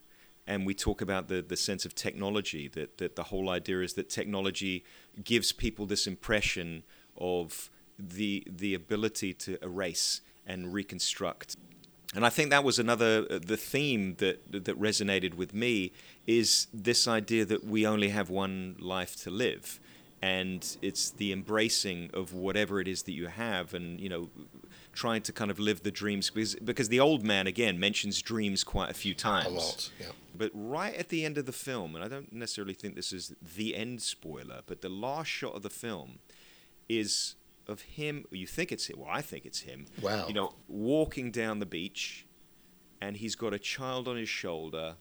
[0.46, 3.94] And we talk about the, the sense of technology, that, that the whole idea is
[3.94, 4.84] that technology
[5.24, 6.84] gives people this impression
[7.16, 11.56] of the the ability to erase and reconstruct.
[12.14, 15.92] And I think that was another uh, the theme that that resonated with me
[16.26, 19.80] is this idea that we only have one life to live,
[20.22, 24.30] and it's the embracing of whatever it is that you have, and you know,
[24.92, 28.64] trying to kind of live the dreams because because the old man again mentions dreams
[28.64, 29.46] quite a few times.
[29.46, 30.06] A lot, yeah.
[30.34, 33.34] But right at the end of the film, and I don't necessarily think this is
[33.56, 36.18] the end spoiler, but the last shot of the film
[36.88, 37.34] is
[37.68, 38.24] of him.
[38.30, 39.00] You think it's him?
[39.00, 39.86] Well, I think it's him.
[40.00, 40.26] Wow.
[40.28, 42.26] You know, walking down the beach,
[43.00, 44.96] and he's got a child on his shoulder,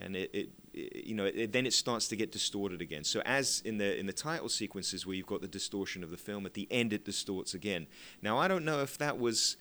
[0.00, 3.04] and it, it, it you know, it, then it starts to get distorted again.
[3.04, 6.16] So as in the in the title sequences where you've got the distortion of the
[6.16, 7.86] film, at the end it distorts again.
[8.20, 9.56] Now I don't know if that was.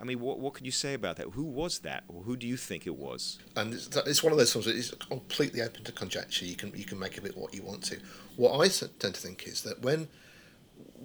[0.00, 1.28] I mean, what what can you say about that?
[1.28, 3.38] Who was that, or who do you think it was?
[3.56, 6.44] and it's, it's one of those films that is completely open to conjecture.
[6.44, 7.98] You can you can make of it what you want to.
[8.36, 10.08] What I tend to think is that when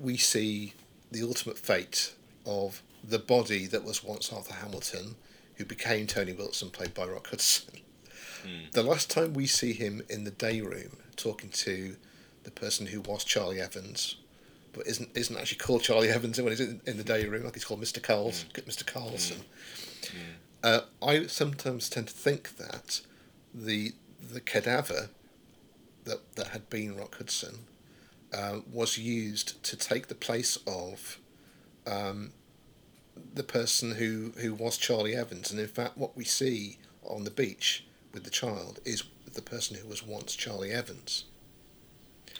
[0.01, 0.73] we see
[1.11, 2.13] the ultimate fate
[2.45, 5.15] of the body that was once Arthur Hamilton,
[5.55, 7.79] who became Tony Wilson, played by Rock Hudson,
[8.43, 8.69] hmm.
[8.71, 11.95] the last time we see him in the day room talking to
[12.43, 14.17] the person who was Charlie Evans,
[14.73, 17.55] but isn't isn't actually called Charlie Evans when he's in, in the day room, like
[17.55, 18.01] he's called Mr.
[18.01, 18.69] Carls, hmm.
[18.69, 18.85] Mr.
[18.85, 19.41] Carlson.
[20.03, 20.17] Hmm.
[20.63, 23.01] Uh, I sometimes tend to think that
[23.53, 25.09] the the cadaver
[26.03, 27.59] that that had been Rock Hudson
[28.33, 31.19] uh, was used to take the place of
[31.85, 32.31] um,
[33.33, 37.31] the person who, who was Charlie Evans, and in fact, what we see on the
[37.31, 39.03] beach with the child is
[39.33, 41.25] the person who was once Charlie Evans.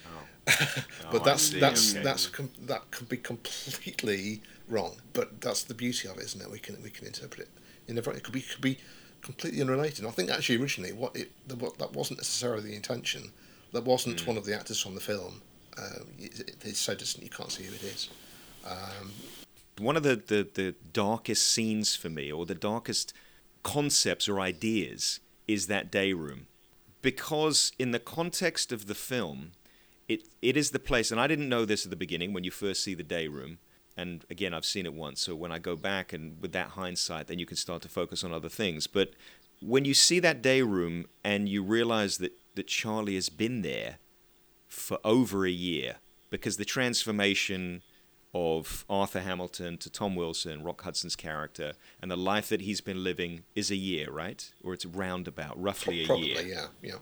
[0.06, 0.46] Oh,
[1.12, 2.04] but I that's that's okay.
[2.04, 4.96] that's com- that could be completely wrong.
[5.14, 6.50] But that's the beauty of it, isn't it?
[6.50, 7.50] We can we can interpret it
[7.88, 8.78] in a very, it could be could be
[9.22, 10.06] completely unrelated.
[10.06, 13.32] I think actually originally what it the, what, that wasn't necessarily the intention.
[13.74, 14.28] That wasn't Hmm.
[14.28, 15.42] one of the actors from the film.
[16.20, 18.10] It, it's so distant you can't see who it is.
[18.66, 19.12] Um,
[19.80, 23.14] one of the, the, the darkest scenes for me, or the darkest
[23.64, 26.48] concepts or ideas, is that day room.
[27.02, 29.52] Because in the context of the film,
[30.08, 32.52] it, it is the place, and I didn't know this at the beginning when you
[32.52, 33.60] first see the day room.
[33.96, 37.28] And again, I've seen it once, so when I go back and with that hindsight,
[37.28, 38.88] then you can start to focus on other things.
[38.88, 39.12] But
[39.62, 43.98] when you see that day room and you realize that, that Charlie has been there
[44.68, 45.96] for over a year,
[46.30, 47.82] because the transformation
[48.34, 53.04] of Arthur Hamilton to Tom Wilson, Rock Hudson's character, and the life that he's been
[53.04, 54.52] living is a year, right?
[54.64, 56.42] Or it's roundabout, roughly a probably, year.
[56.42, 56.96] yeah, yeah.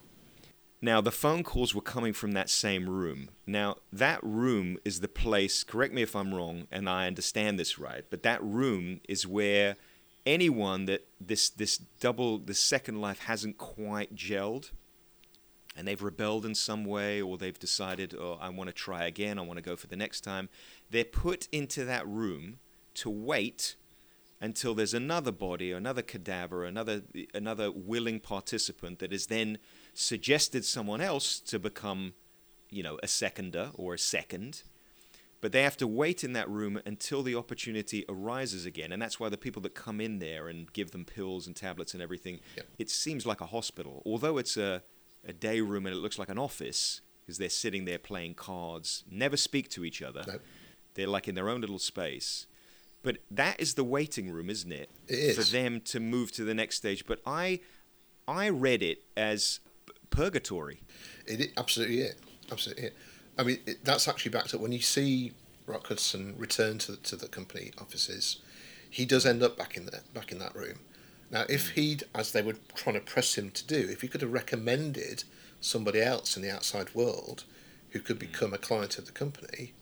[0.82, 3.30] Now, the phone calls were coming from that same room.
[3.48, 7.80] Now, that room is the place, correct me if I'm wrong, and I understand this
[7.80, 9.78] right, but that room is where
[10.26, 14.72] anyone that this, this double, this second life hasn't quite gelled,
[15.76, 19.38] and they've rebelled in some way, or they've decided, oh, I want to try again,
[19.38, 20.50] I want to go for the next time,
[20.90, 22.60] they're put into that room
[22.96, 23.76] to wait
[24.42, 27.04] until there's another body, another cadaver, another
[27.34, 29.58] another willing participant that is then
[29.94, 32.14] suggested someone else to become,
[32.70, 34.64] you know, a seconder or a second.
[35.42, 39.20] But they have to wait in that room until the opportunity arises again, and that's
[39.20, 42.40] why the people that come in there and give them pills and tablets and everything,
[42.56, 42.66] Yep.
[42.80, 44.02] it seems like a hospital.
[44.06, 44.82] Although it's a
[45.26, 49.04] a day room and it looks like an office because they're sitting there playing cards,
[49.10, 50.24] never speak to each other.
[50.28, 50.40] No.
[50.94, 52.46] They're like in their own little space.
[53.02, 54.90] But that is the waiting room, isn't it?
[55.08, 55.36] It is.
[55.38, 57.06] For them to move to the next stage.
[57.06, 57.60] But I
[58.28, 59.60] I read it as
[60.10, 60.82] purgatory.
[61.28, 62.20] It, it absolutely it,
[62.52, 62.96] absolutely it.
[63.38, 65.34] I mean, it, that's actually backed up when you see
[65.68, 68.40] Rock Hudson return to to the company offices.
[68.90, 70.80] He does end up back in the, back in that room.
[71.32, 71.82] Now, if hmm.
[71.82, 75.24] he'd, as they were trying to press him to do, if he could have recommended
[75.62, 77.44] somebody else in the outside world
[77.92, 78.28] who could hmm.
[78.32, 79.74] become a client of the company,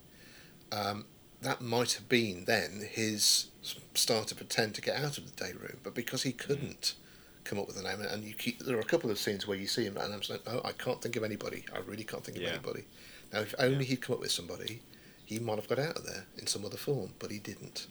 [0.71, 1.05] um,
[1.41, 3.47] that might have been then his
[3.93, 5.77] start to pretend to get out of the day room.
[5.83, 6.37] But because he hmm.
[6.37, 6.95] couldn't
[7.43, 9.57] come up with a name, and you keep, there are a couple of scenes where
[9.57, 11.65] you see him, and I'm saying, oh, I can't think of anybody.
[11.75, 12.51] I really can't think of Yeah.
[12.51, 12.85] anybody.
[13.31, 14.81] Now, if only he'd come up with somebody,
[15.25, 17.87] he might have got out of there in some other form, but he didn't.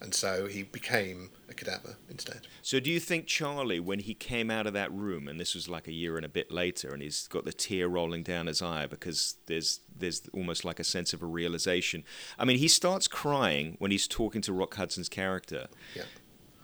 [0.00, 2.46] And so he became a cadaver instead.
[2.62, 5.68] So do you think Charlie, when he came out of that room, and this was
[5.68, 8.62] like a year and a bit later, and he's got the tear rolling down his
[8.62, 12.04] eye because there's there's almost like a sense of a realization.
[12.38, 15.66] I mean, he starts crying when he's talking to Rock Hudson's character.
[15.94, 16.04] Yeah.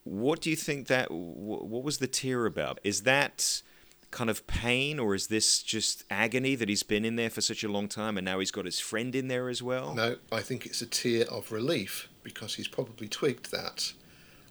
[0.04, 1.10] What do you think that?
[1.10, 2.80] What was the tear about?
[2.84, 3.62] Is that
[4.10, 7.62] kind of pain, or is this just agony that he's been in there for such
[7.64, 9.94] a long time, and now he's got his friend in there as well?
[9.94, 13.92] No, I think it's a tear of relief because he's probably twigged that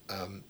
[0.10, 0.46] um,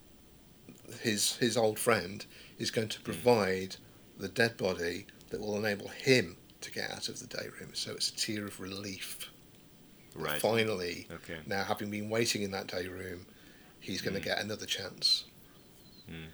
[1.01, 2.23] his his old friend
[2.59, 3.03] is going to hmm.
[3.03, 3.77] provide
[4.19, 7.71] the dead body that will enable him to get out of the day room.
[7.73, 9.31] So it's a tear of relief.
[10.13, 10.39] Right.
[10.39, 11.39] Finally, Okay.
[11.47, 13.25] now having been waiting in that day room,
[13.79, 14.29] he's going to hmm.
[14.29, 15.25] get another chance.
[16.05, 16.29] Hmm.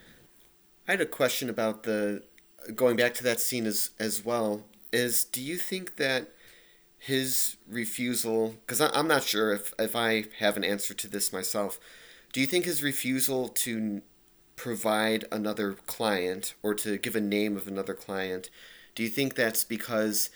[0.90, 2.24] I had a question about the
[2.76, 4.66] going back to that scene as as well.
[4.92, 6.34] Is do you think that
[7.04, 11.80] his refusal, because I'm not sure if, if I have an answer to this myself,
[12.32, 14.04] do you think his refusal to
[14.56, 18.52] provide another client or to give a name of another client,
[18.94, 20.30] do you think that's because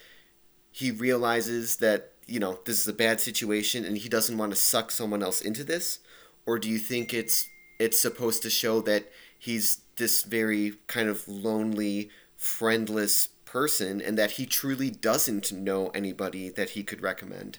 [0.71, 4.55] he realizes that, you know, this is a bad situation and he doesn't want to
[4.55, 5.99] suck someone else into this?
[6.47, 7.47] Or do you think it's
[7.77, 14.31] it's supposed to show that he's this very kind of lonely, friendless person and that
[14.31, 17.57] he truly doesn't know anybody that he could recommend?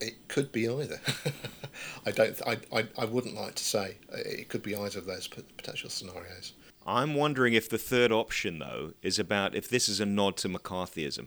[0.00, 1.00] It could be either.
[2.06, 2.40] I don't.
[2.46, 2.86] I, I.
[2.96, 3.98] I wouldn't like to say.
[4.10, 6.54] It could be either of those potential scenarios.
[6.86, 10.48] I'm wondering if the third option, though, is about if this is a nod to
[10.48, 11.26] McCarthyism.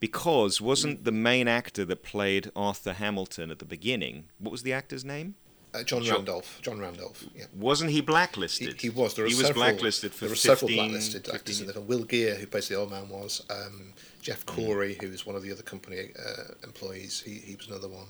[0.00, 4.74] Because wasn't the main actor that played Arthur Hamilton at the beginning, what was the
[4.74, 5.34] actor's name?
[5.74, 6.58] Uh, John, John Randolph.
[6.62, 7.24] John Randolph.
[7.36, 7.44] Yeah.
[7.54, 8.80] Wasn't he blacklisted?
[8.80, 9.14] He, he was.
[9.14, 11.86] There he was blacklisted for there were 15, several blacklisted 15, actors in the film.
[11.86, 13.44] Will Geer, who basically the old man was.
[13.50, 13.92] Um,
[14.22, 14.54] Jeff mm.
[14.54, 15.02] Corey, mm.
[15.02, 17.20] who was one of the other company uh, employees.
[17.20, 18.06] He, he was another one.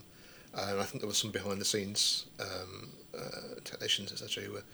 [0.54, 4.52] Uh, and I think there was some behind the scenes um, uh, technicians, etc., who
[4.52, 4.64] were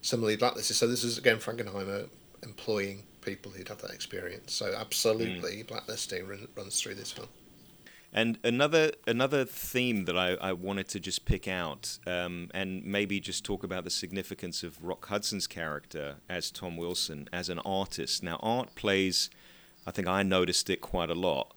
[0.00, 0.76] similarly blacklisted.
[0.76, 2.08] So this is again Frankenheimer
[2.42, 4.52] employing people who'd had that experience.
[4.52, 5.66] So absolutely, mm.
[5.68, 7.28] blacklisting run, runs through this film.
[8.12, 13.20] And another another theme that I, I wanted to just pick out um, and maybe
[13.20, 18.22] just talk about the significance of Rock Hudson's character as Tom Wilson as an artist.
[18.22, 19.30] Now, art plays,
[19.86, 21.54] I think I noticed it quite a lot.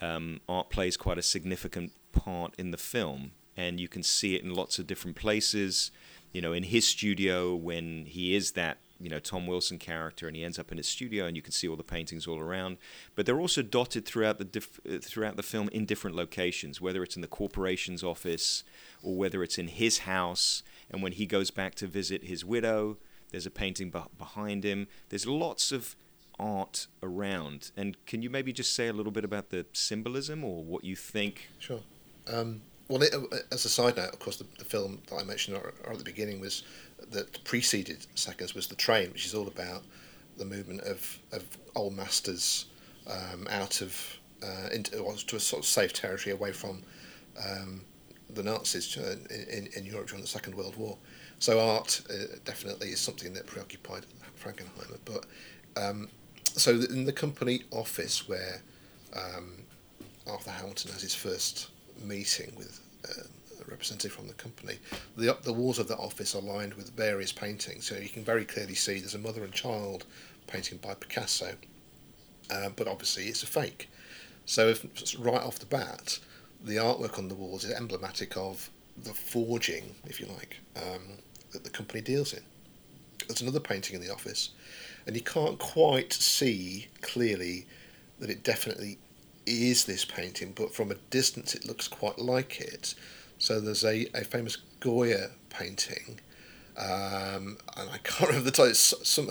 [0.00, 4.42] Um, art plays quite a significant part in the film, and you can see it
[4.42, 5.92] in lots of different places.
[6.32, 10.36] You know, in his studio when he is that you know Tom Wilson character, and
[10.36, 12.78] he ends up in his studio, and you can see all the paintings all around.
[13.14, 17.02] But they're also dotted throughout the diff- uh, throughout the film in different locations, whether
[17.02, 18.64] it's in the corporation's office
[19.02, 20.62] or whether it's in his house.
[20.90, 22.98] And when he goes back to visit his widow,
[23.30, 24.86] there's a painting be- behind him.
[25.08, 25.96] There's lots of
[26.38, 27.70] art around.
[27.76, 30.96] And can you maybe just say a little bit about the symbolism or what you
[30.96, 31.48] think?
[31.58, 31.80] Sure.
[32.26, 35.24] Um, well, it, uh, as a side note, of course, the, the film that I
[35.24, 36.62] mentioned at the beginning was
[37.10, 39.82] that preceded Seconds was the train, which is all about
[40.36, 41.44] the movement of, of
[41.74, 42.66] old masters
[43.06, 44.90] um, out of uh, into
[45.26, 46.82] to a sort of safe territory away from
[47.38, 47.82] um,
[48.30, 50.96] the Nazis in, in Europe during the Second World War.
[51.38, 54.06] So art uh, definitely is something that preoccupied
[54.42, 54.98] Frankenheimer.
[55.04, 55.26] But
[55.76, 56.08] um,
[56.44, 58.62] so in the company office where
[59.14, 59.52] um,
[60.26, 61.68] Arthur Hamilton has his first
[62.04, 62.80] meeting with
[63.62, 64.78] uh, representative from the company.
[65.16, 68.44] The, the walls of that office are lined with various paintings, so you can very
[68.44, 70.04] clearly see there's a mother and child
[70.46, 71.54] painting by Picasso,
[72.50, 73.88] uh, but obviously it's a fake.
[74.44, 74.84] So if,
[75.18, 76.18] right off the bat,
[76.64, 78.70] the artwork on the walls is emblematic of
[79.02, 81.18] the forging, if you like, um,
[81.52, 82.42] that the company deals in.
[83.26, 84.50] There's another painting in the office,
[85.06, 87.66] and you can't quite see clearly
[88.18, 88.98] that it definitely
[89.46, 92.94] is this painting, but from a distance it looks quite like it.
[93.42, 96.20] So there's a, a famous Goya painting,
[96.78, 98.72] um, and I can't remember the title.
[98.72, 99.28] Some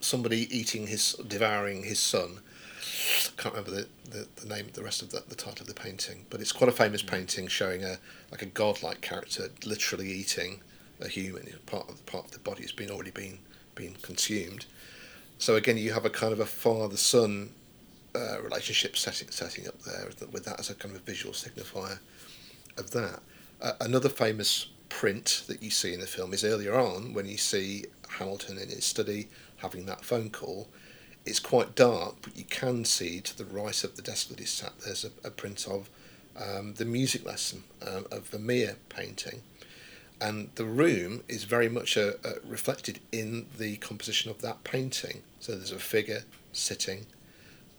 [0.00, 2.38] somebody eating his devouring his son.
[2.80, 5.74] I can't remember the, the, the name, the rest of the, the title of the
[5.74, 7.98] painting, but it's quite a famous painting showing a
[8.30, 10.62] like a godlike character literally eating
[11.02, 11.46] a human.
[11.66, 13.38] Part of part of the body has been already been
[13.74, 14.64] been consumed.
[15.36, 17.50] So again, you have a kind of a father son
[18.14, 21.98] uh, relationship setting setting up there with that as a kind of visual signifier
[22.78, 23.20] of that.
[23.62, 27.36] Uh, another famous print that you see in the film is earlier on when you
[27.36, 27.84] see
[28.18, 30.68] Hamilton in his study having that phone call.
[31.24, 34.50] It's quite dark, but you can see to the right of the desk that he's
[34.50, 34.72] sat.
[34.84, 35.88] There's a, a print of
[36.36, 39.42] um, the music lesson um, of Vermeer painting,
[40.20, 45.22] and the room is very much uh, uh, reflected in the composition of that painting.
[45.38, 47.06] So there's a figure sitting.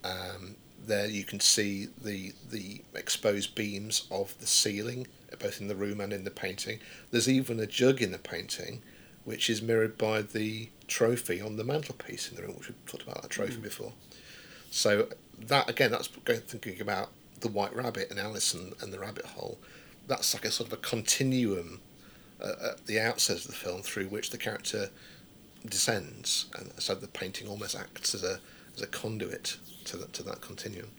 [0.05, 0.55] Um,
[0.86, 5.07] there you can see the the exposed beams of the ceiling
[5.39, 6.79] both in the room and in the painting.
[7.11, 8.81] There's even a jug in the painting,
[9.25, 13.03] which is mirrored by the trophy on the mantelpiece in the room, which we talked
[13.03, 13.63] about that trophy mm.
[13.63, 13.93] before.
[14.71, 15.09] So
[15.39, 17.09] that again, that's going thinking about
[17.39, 19.59] the White Rabbit and Alice and, and the Rabbit Hole.
[20.07, 21.79] That's like a sort of a continuum
[22.41, 24.89] uh, at the outset of the film through which the character
[25.65, 28.39] descends, and so the painting almost acts as a
[28.76, 30.89] as a conduit to that to that continuum.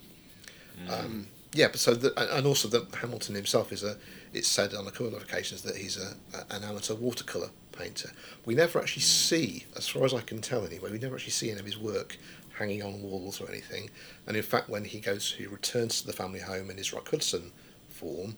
[0.83, 0.91] Mm.
[0.91, 3.97] Um, yeah, but so the, and also that Hamilton himself is a
[4.33, 8.11] it's said on a couple of occasions that he's a, a, an amateur watercolour painter.
[8.45, 9.07] We never actually mm.
[9.07, 11.79] see, as far as I can tell anyway, we never actually see any of his
[11.79, 12.19] work
[12.59, 13.91] hanging on walls or anything.
[14.27, 17.11] And in fact, when he goes, he returns to the family home in his Rock
[17.11, 17.53] Hudson
[17.89, 18.37] form,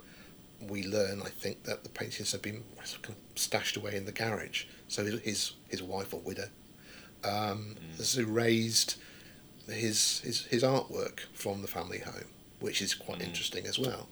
[0.60, 2.64] we learn, I think, that the paintings have been
[3.34, 4.64] stashed away in the garage.
[4.88, 6.48] So his his wife or widow
[7.24, 7.96] um, mm.
[7.98, 8.96] has erased
[9.74, 12.30] his, his his artwork from the family home.
[12.60, 13.24] which is quite Mm.
[13.26, 14.08] interesting as well.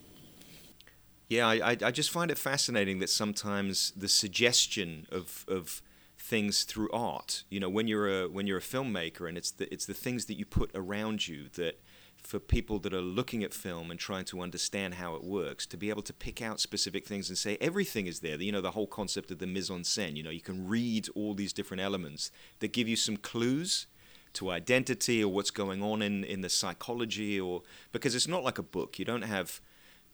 [1.28, 5.80] Yeah, I, I, I just find it fascinating that sometimes the suggestion of of
[6.18, 9.72] things through art, you know, when you're a when you're a filmmaker, and it's the
[9.72, 11.80] it's the things that you put around you that
[12.18, 15.76] for people that are looking at film and trying to understand how it works, to
[15.76, 18.40] be able to pick out specific things and say everything is there.
[18.40, 20.16] You know, the whole concept of the mise en scène.
[20.16, 22.30] You know, you can read all these different elements
[22.60, 23.86] that give you some clues
[24.34, 27.62] to identity or what's going on in, in the psychology or
[27.92, 28.98] because it's not like a book.
[28.98, 29.60] You don't have,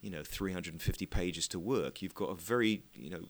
[0.00, 2.02] you know, 350 pages to work.
[2.02, 3.24] You've got a very, you know,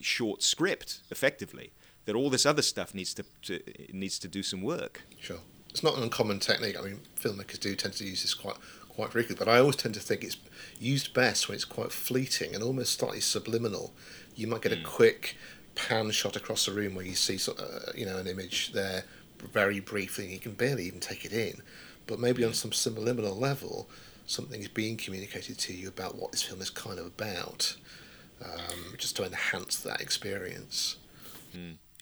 [0.00, 1.72] short script effectively
[2.04, 3.60] that all this other stuff needs to, to
[3.92, 5.02] needs to do some work.
[5.18, 5.40] Sure.
[5.70, 6.78] It's not an uncommon technique.
[6.78, 8.56] I mean, filmmakers do tend to use this quite
[8.88, 10.38] quite frequently, but I always tend to think it's
[10.80, 13.92] used best when it's quite fleeting and almost slightly subliminal.
[14.34, 15.36] You might get a quick
[15.74, 18.72] pan shot across the room where you see, sort of, uh, you know, an image
[18.72, 19.04] there
[19.40, 21.62] very briefly, and you can barely even take it in.
[22.06, 23.88] But maybe on some subliminal level,
[24.26, 27.76] something is being communicated to you about what this film is kind of about,
[28.44, 30.96] um, just to enhance that experience.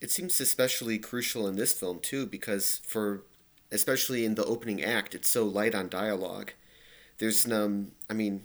[0.02, 3.22] It seems especially crucial in this film too, because for
[3.72, 6.52] especially in the opening act, it's so light on dialogue.
[7.18, 8.42] There's um, I mean,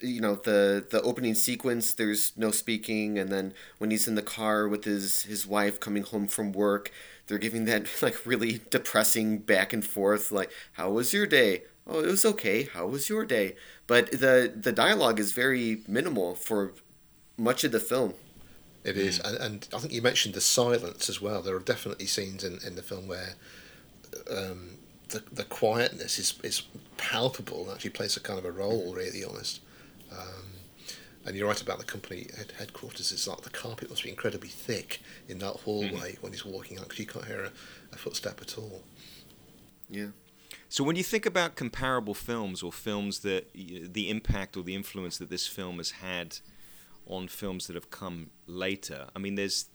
[0.00, 1.94] you know the the opening sequence.
[1.94, 6.02] There's no speaking, and then when he's in the car with his his wife coming
[6.02, 6.90] home from work,
[7.26, 10.32] they're giving that like really depressing back and forth.
[10.32, 11.62] Like, how was your day?
[11.86, 12.64] Oh, it was okay.
[12.64, 13.56] How was your day?
[13.86, 16.72] But the the dialogue is very minimal for
[17.36, 18.14] much of the film.
[18.84, 21.40] It is, and, and I think you mentioned the silence as well.
[21.40, 23.34] There are definitely scenes in, in the film where
[24.30, 26.62] um, the the quietness is is
[26.96, 29.60] palpable and actually plays a kind of a role, really honest.
[30.12, 30.43] Um,
[31.26, 33.12] and you're right about the company head, headquarters.
[33.12, 36.22] It's like the carpet must be incredibly thick in that hallway mm-hmm.
[36.22, 37.50] when he's walking out because you can't hear a,
[37.92, 38.82] a footstep at all.
[39.88, 40.08] Yeah.
[40.68, 45.18] So when you think about comparable films or films that the impact or the influence
[45.18, 46.38] that this film has had
[47.06, 49.66] on films that have come later, I mean, there's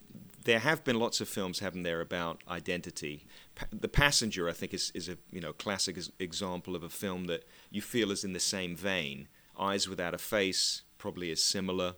[0.45, 3.25] there have been lots of films, haven't there, about identity.
[3.55, 7.25] Pa- the Passenger, I think, is is a you know classic example of a film
[7.25, 9.27] that you feel is in the same vein.
[9.57, 11.95] Eyes Without a Face probably is similar.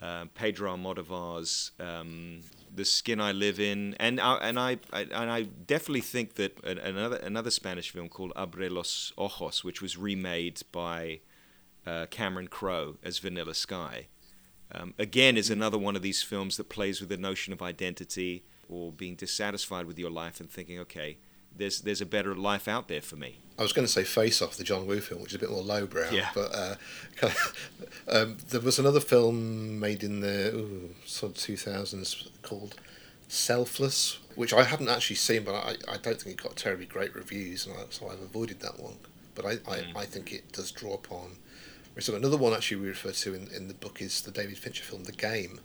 [0.00, 2.40] Uh, Pedro Almodovar's um,
[2.74, 6.58] "The Skin I Live In," and I, and I, I and I definitely think that
[6.64, 11.20] another another Spanish film called "Abre los Ojos," which was remade by
[11.86, 14.06] uh, Cameron Crowe as Vanilla Sky,
[14.72, 18.44] um, again is another one of these films that plays with the notion of identity
[18.68, 21.18] or being dissatisfied with your life and thinking, okay,
[21.56, 23.38] there's there's a better life out there for me.
[23.58, 25.50] I was going to say Face Off, the John Woo film, which is a bit
[25.50, 26.10] more lowbrow.
[26.10, 26.30] Yeah.
[26.34, 26.74] But uh,
[27.16, 27.70] kind of,
[28.08, 32.76] um, there was another film made in the ooh, sort of 2000s called
[33.28, 37.14] Selfless, which I haven't actually seen, but I, I don't think it got terribly great
[37.14, 38.96] reviews, and I, so I've avoided that one.
[39.34, 41.36] But I, I, I think it does draw upon.
[41.98, 44.82] So another one actually we refer to in, in the book is the David Fincher
[44.82, 45.60] film The Game.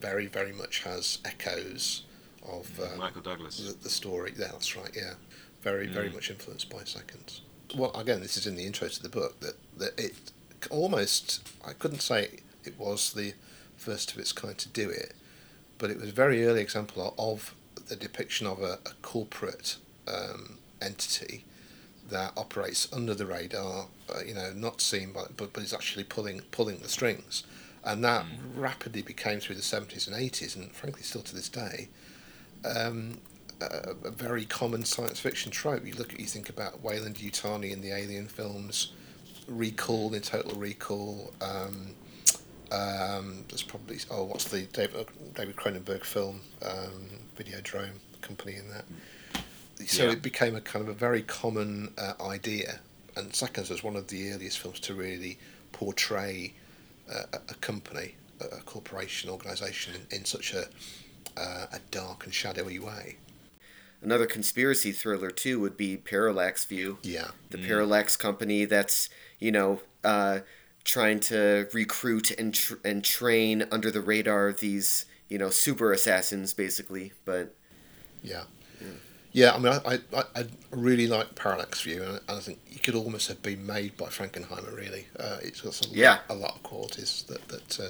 [0.00, 2.04] Very, very much has echoes
[2.44, 3.58] of um, Michael Douglas.
[3.58, 4.32] the, the story.
[4.38, 4.90] Yeah, that's right.
[4.94, 5.14] Yeah,
[5.62, 7.42] very very much influenced by Seconds.
[7.76, 10.14] Well, again, this is in the intro to the book that that it
[10.70, 13.34] almost I couldn't say it was the
[13.76, 15.14] first of its kind to do it,
[15.78, 17.54] but it was a very early example of
[17.88, 19.76] the depiction of a, a corporate
[20.08, 21.44] um, entity
[22.08, 26.04] that operates under the radar, uh, you know, not seen by, but but is actually
[26.04, 27.44] pulling pulling the strings,
[27.82, 28.24] and that
[28.54, 31.88] rapidly became through the seventies and eighties, and frankly still to this day,
[32.64, 33.18] um,
[33.60, 35.86] a, a very common science fiction trope.
[35.86, 38.92] You look at, you think about Weyland Yutani in the Alien films,
[39.50, 41.32] Rekall in Total Recall.
[41.40, 41.94] Um,
[42.72, 47.08] um, there's probably oh, what's the David David Cronenberg film, um,
[47.38, 48.84] Videodrome company in that.
[49.86, 50.12] So Yeah.
[50.12, 52.80] it became a kind of a very common uh, idea,
[53.16, 55.38] and Seconds was one of the earliest films to really
[55.72, 56.54] portray
[57.12, 60.66] uh, a, a company, a, a corporation, organisation in, in such a
[61.36, 63.16] uh, a dark and shadowy way.
[64.02, 66.98] Another conspiracy thriller too would be Parallax View.
[67.02, 67.28] Yeah.
[67.50, 69.08] The Parallax company that's
[69.38, 70.40] you know uh,
[70.84, 76.52] trying to recruit and tr- and train under the radar these you know super assassins
[76.52, 77.12] basically.
[77.24, 77.54] But
[78.22, 78.44] Yeah.
[79.32, 82.94] Yeah, I mean, I, I, I really like Parallax View, and I think it could
[82.94, 85.08] almost have been made by Frankenheimer, really.
[85.18, 86.18] Uh, it's got some, Yeah.
[86.28, 87.88] a lot of qualities that, that uh,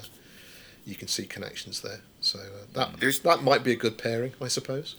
[0.87, 2.01] you can see connections there.
[2.25, 4.97] So uh, that, There's- that might be a good pairing, I suppose.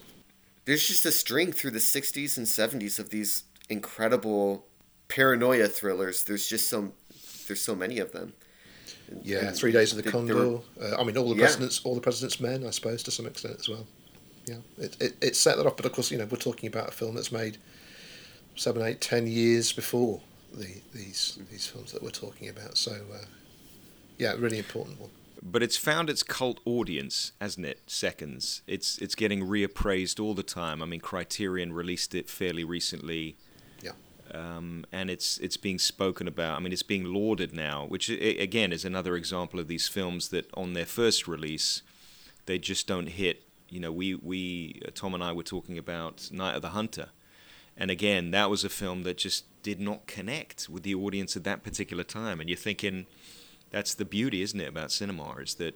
[0.65, 4.65] there's just a string through the 60s and 70s of these incredible
[5.07, 6.23] paranoia thrillers.
[6.23, 6.93] There's just so
[7.47, 8.33] there's so many of them.
[9.23, 10.49] Yeah, And Three Days of the they- they Condor.
[10.49, 11.45] were- uh, I mean, all the Yeah.
[11.45, 13.85] presidents, all the president's men, I suppose, to some extent as well.
[14.45, 16.89] Yeah, it, it it set that off, but of course, you know, we're talking about
[16.89, 17.57] a film that's made
[18.55, 20.21] seven, eight, ten years before
[20.53, 22.77] the these these films that we're talking about.
[22.77, 23.25] So, uh,
[24.19, 25.09] yeah, really important one.
[25.47, 27.83] But it's found its cult audience, hasn't it?
[27.85, 28.63] Seconds.
[28.65, 30.81] It's it's getting reappraised all the time.
[30.81, 33.37] I mean, Criterion released it fairly recently.
[33.79, 33.91] Yeah.
[34.33, 36.57] Um, and it's it's being spoken about.
[36.57, 40.49] I mean, it's being lauded now, which again is another example of these films that
[40.55, 41.83] on their first release,
[42.47, 43.43] they just don't hit.
[43.69, 47.09] You know, we we Tom and I were talking about Night of the Hunter,
[47.77, 51.43] and again, that was a film that just did not connect with the audience at
[51.43, 52.39] that particular time.
[52.39, 53.05] And you're thinking,
[53.71, 55.75] that's the beauty, isn't it, about cinema, is that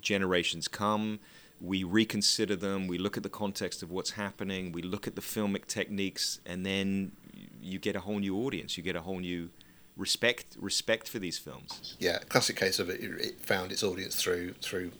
[0.00, 1.20] generations come,
[1.60, 5.22] we reconsider them, we look at the context of what's happening, we look at the
[5.22, 7.12] filmic techniques, and then
[7.60, 8.76] you get a whole new audience.
[8.76, 9.50] You get a whole new
[9.96, 11.96] respect respect for these films.
[11.98, 13.00] Yeah, classic case of it.
[13.02, 14.92] It found its audience through through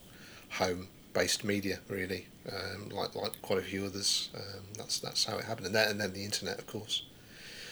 [0.50, 4.30] home based media, really, um, like like quite a few others.
[4.34, 7.04] Um, that's that's how it happened, and then and then the internet, of course.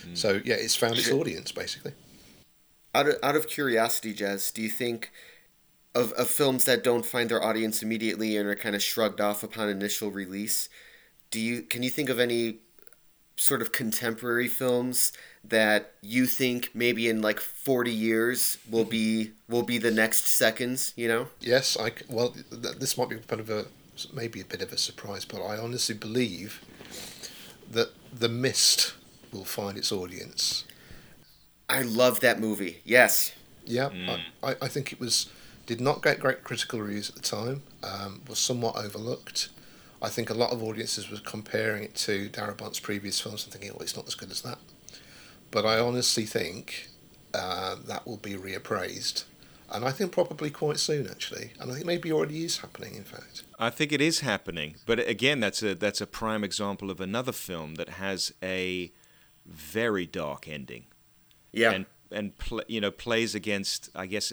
[0.07, 0.17] Mm.
[0.17, 1.93] So yeah, it's found its audience basically.
[2.97, 5.13] Out of, out of curiosity, Jez, do you think
[5.95, 9.43] of, of films that don't find their audience immediately and are kind of shrugged off
[9.43, 10.71] upon initial release?
[11.31, 12.61] Do you can you think of any
[13.37, 15.13] sort of contemporary films
[15.45, 20.95] that you think maybe in like 40 years will be will be the next seconds
[20.97, 23.67] you know yes i well th- this might be bit of a
[24.15, 26.63] maybe a bit of a surprise but i honestly believe
[27.71, 28.95] that the mist
[29.33, 30.65] will find its audience
[31.69, 34.21] i love that movie yes yeah mm.
[34.43, 35.31] I, I think it was
[35.67, 39.49] did not get great critical reviews at the time um, was somewhat overlooked
[40.01, 43.73] I think a lot of audiences were comparing it to Darabont's previous films and thinking,
[43.73, 44.59] well, it's not as good as that.
[45.51, 46.89] But I honestly think
[47.33, 49.25] uh, that will be reappraised.
[49.71, 51.53] And I think probably quite soon, actually.
[51.59, 53.43] And I think maybe already is happening, in fact.
[53.59, 54.77] I think it is happening.
[54.87, 58.93] But again, that's a, that's a prime example of another film that has a
[59.45, 60.85] very dark ending.
[61.57, 61.73] Yeah.
[61.73, 64.33] And, and pl- you know, plays against, I guess,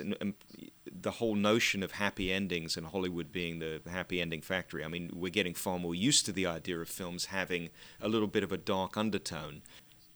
[0.92, 4.84] the whole notion of happy endings and Hollywood being the happy ending factory.
[4.84, 7.70] I mean, we're getting far more used to the idea of films having
[8.02, 9.62] a little bit of a dark undertone.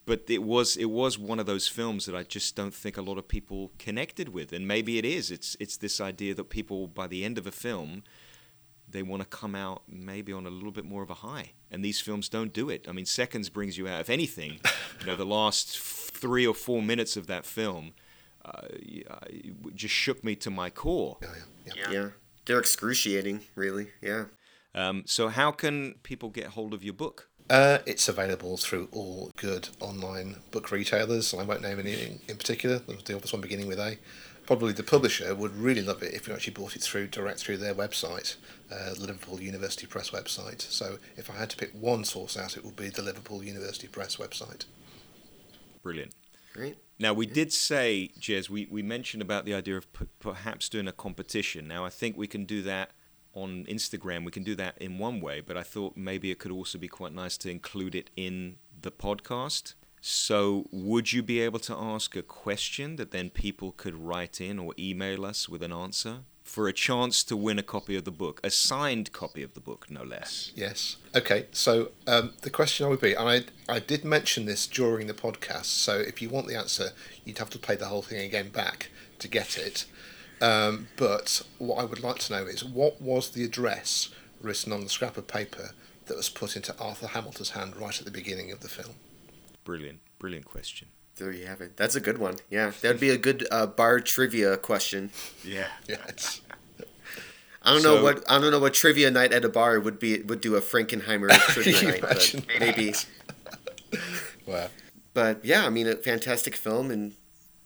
[0.05, 3.01] But it was it was one of those films that I just don't think a
[3.01, 5.31] lot of people connected with, and maybe it is.
[5.31, 8.03] It's it's this idea that people by the end of a film,
[8.89, 11.83] they want to come out maybe on a little bit more of a high, and
[11.83, 12.85] these films don't do it.
[12.87, 14.01] I mean, Seconds brings you out.
[14.01, 14.59] If anything,
[14.99, 17.93] you know, the last three or four minutes of that film
[18.45, 18.67] uh,
[19.75, 21.17] just shook me to my core.
[21.21, 21.29] Yeah,
[21.65, 21.91] yeah, yeah.
[21.91, 22.09] yeah.
[22.45, 23.89] They're excruciating, really.
[24.01, 24.25] Yeah.
[24.73, 27.29] Um, so, how can people get hold of your book?
[27.49, 31.33] Uh, it's available through all good online book retailers.
[31.33, 32.79] I won't name any in particular.
[32.79, 33.97] The obvious one beginning with A.
[34.47, 37.57] Probably the publisher would really love it if you actually bought it through direct through
[37.57, 38.37] their website,
[38.71, 40.61] uh, Liverpool University Press website.
[40.61, 43.87] So if I had to pick one source out, it would be the Liverpool University
[43.87, 44.65] Press website.
[45.83, 46.13] Brilliant.
[46.53, 46.77] Great.
[46.97, 50.87] Now, we did say, Jez, we, we mentioned about the idea of p- perhaps doing
[50.87, 51.67] a competition.
[51.67, 52.91] Now, I think we can do that
[53.33, 54.25] on Instagram.
[54.25, 56.87] We can do that in one way, but I thought maybe it could also be
[56.87, 59.75] quite nice to include it in the podcast.
[60.01, 64.59] So, would you be able to ask a question that then people could write in
[64.59, 66.19] or email us with an answer?
[66.47, 69.59] for a chance to win a copy of the book, a signed copy of the
[69.59, 70.51] book, no less.
[70.55, 70.95] Yes.
[71.13, 71.47] Okay.
[71.51, 73.41] So um, the question I would be, and I
[73.71, 75.65] I did mention this during the podcast.
[75.65, 76.91] So if you want the answer,
[77.25, 78.89] you'd have to play the whole thing again back
[79.19, 79.85] to get it.
[80.41, 84.09] Um, but what I would like to know is what was the address
[84.41, 85.71] written on the scrap of paper
[86.05, 88.95] that was put into Arthur Hamilton's hand right at the beginning of the film?
[89.67, 90.87] Brilliant, brilliant question.
[91.17, 91.75] There you have it.
[91.75, 92.37] That's a good one.
[92.49, 95.11] Yeah, that'd be a good uh, bar trivia question.
[95.43, 95.67] Yeah.
[95.89, 96.39] Yes.
[97.63, 99.99] I don't so, know what I don't know what trivia night at a bar would
[99.99, 102.93] be would do a Frankenheimer trivia night, but maybe.
[104.45, 104.69] wow.
[105.13, 107.15] But yeah, I mean, a fantastic film, and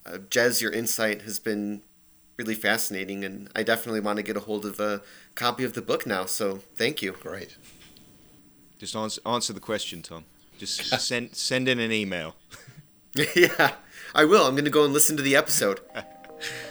[0.04, 1.84] uh, Jez, your insight has been
[2.36, 5.04] really fascinating, and I definitely want to get a hold of a
[5.36, 6.26] copy of the book now.
[6.26, 7.12] So thank you.
[7.12, 7.58] Great.
[8.80, 10.26] Just answer, answer the question, Tom.
[10.62, 12.36] Just send send in an email.
[13.36, 13.74] yeah,
[14.14, 14.46] I will.
[14.46, 15.80] I'm going to go and listen to the episode.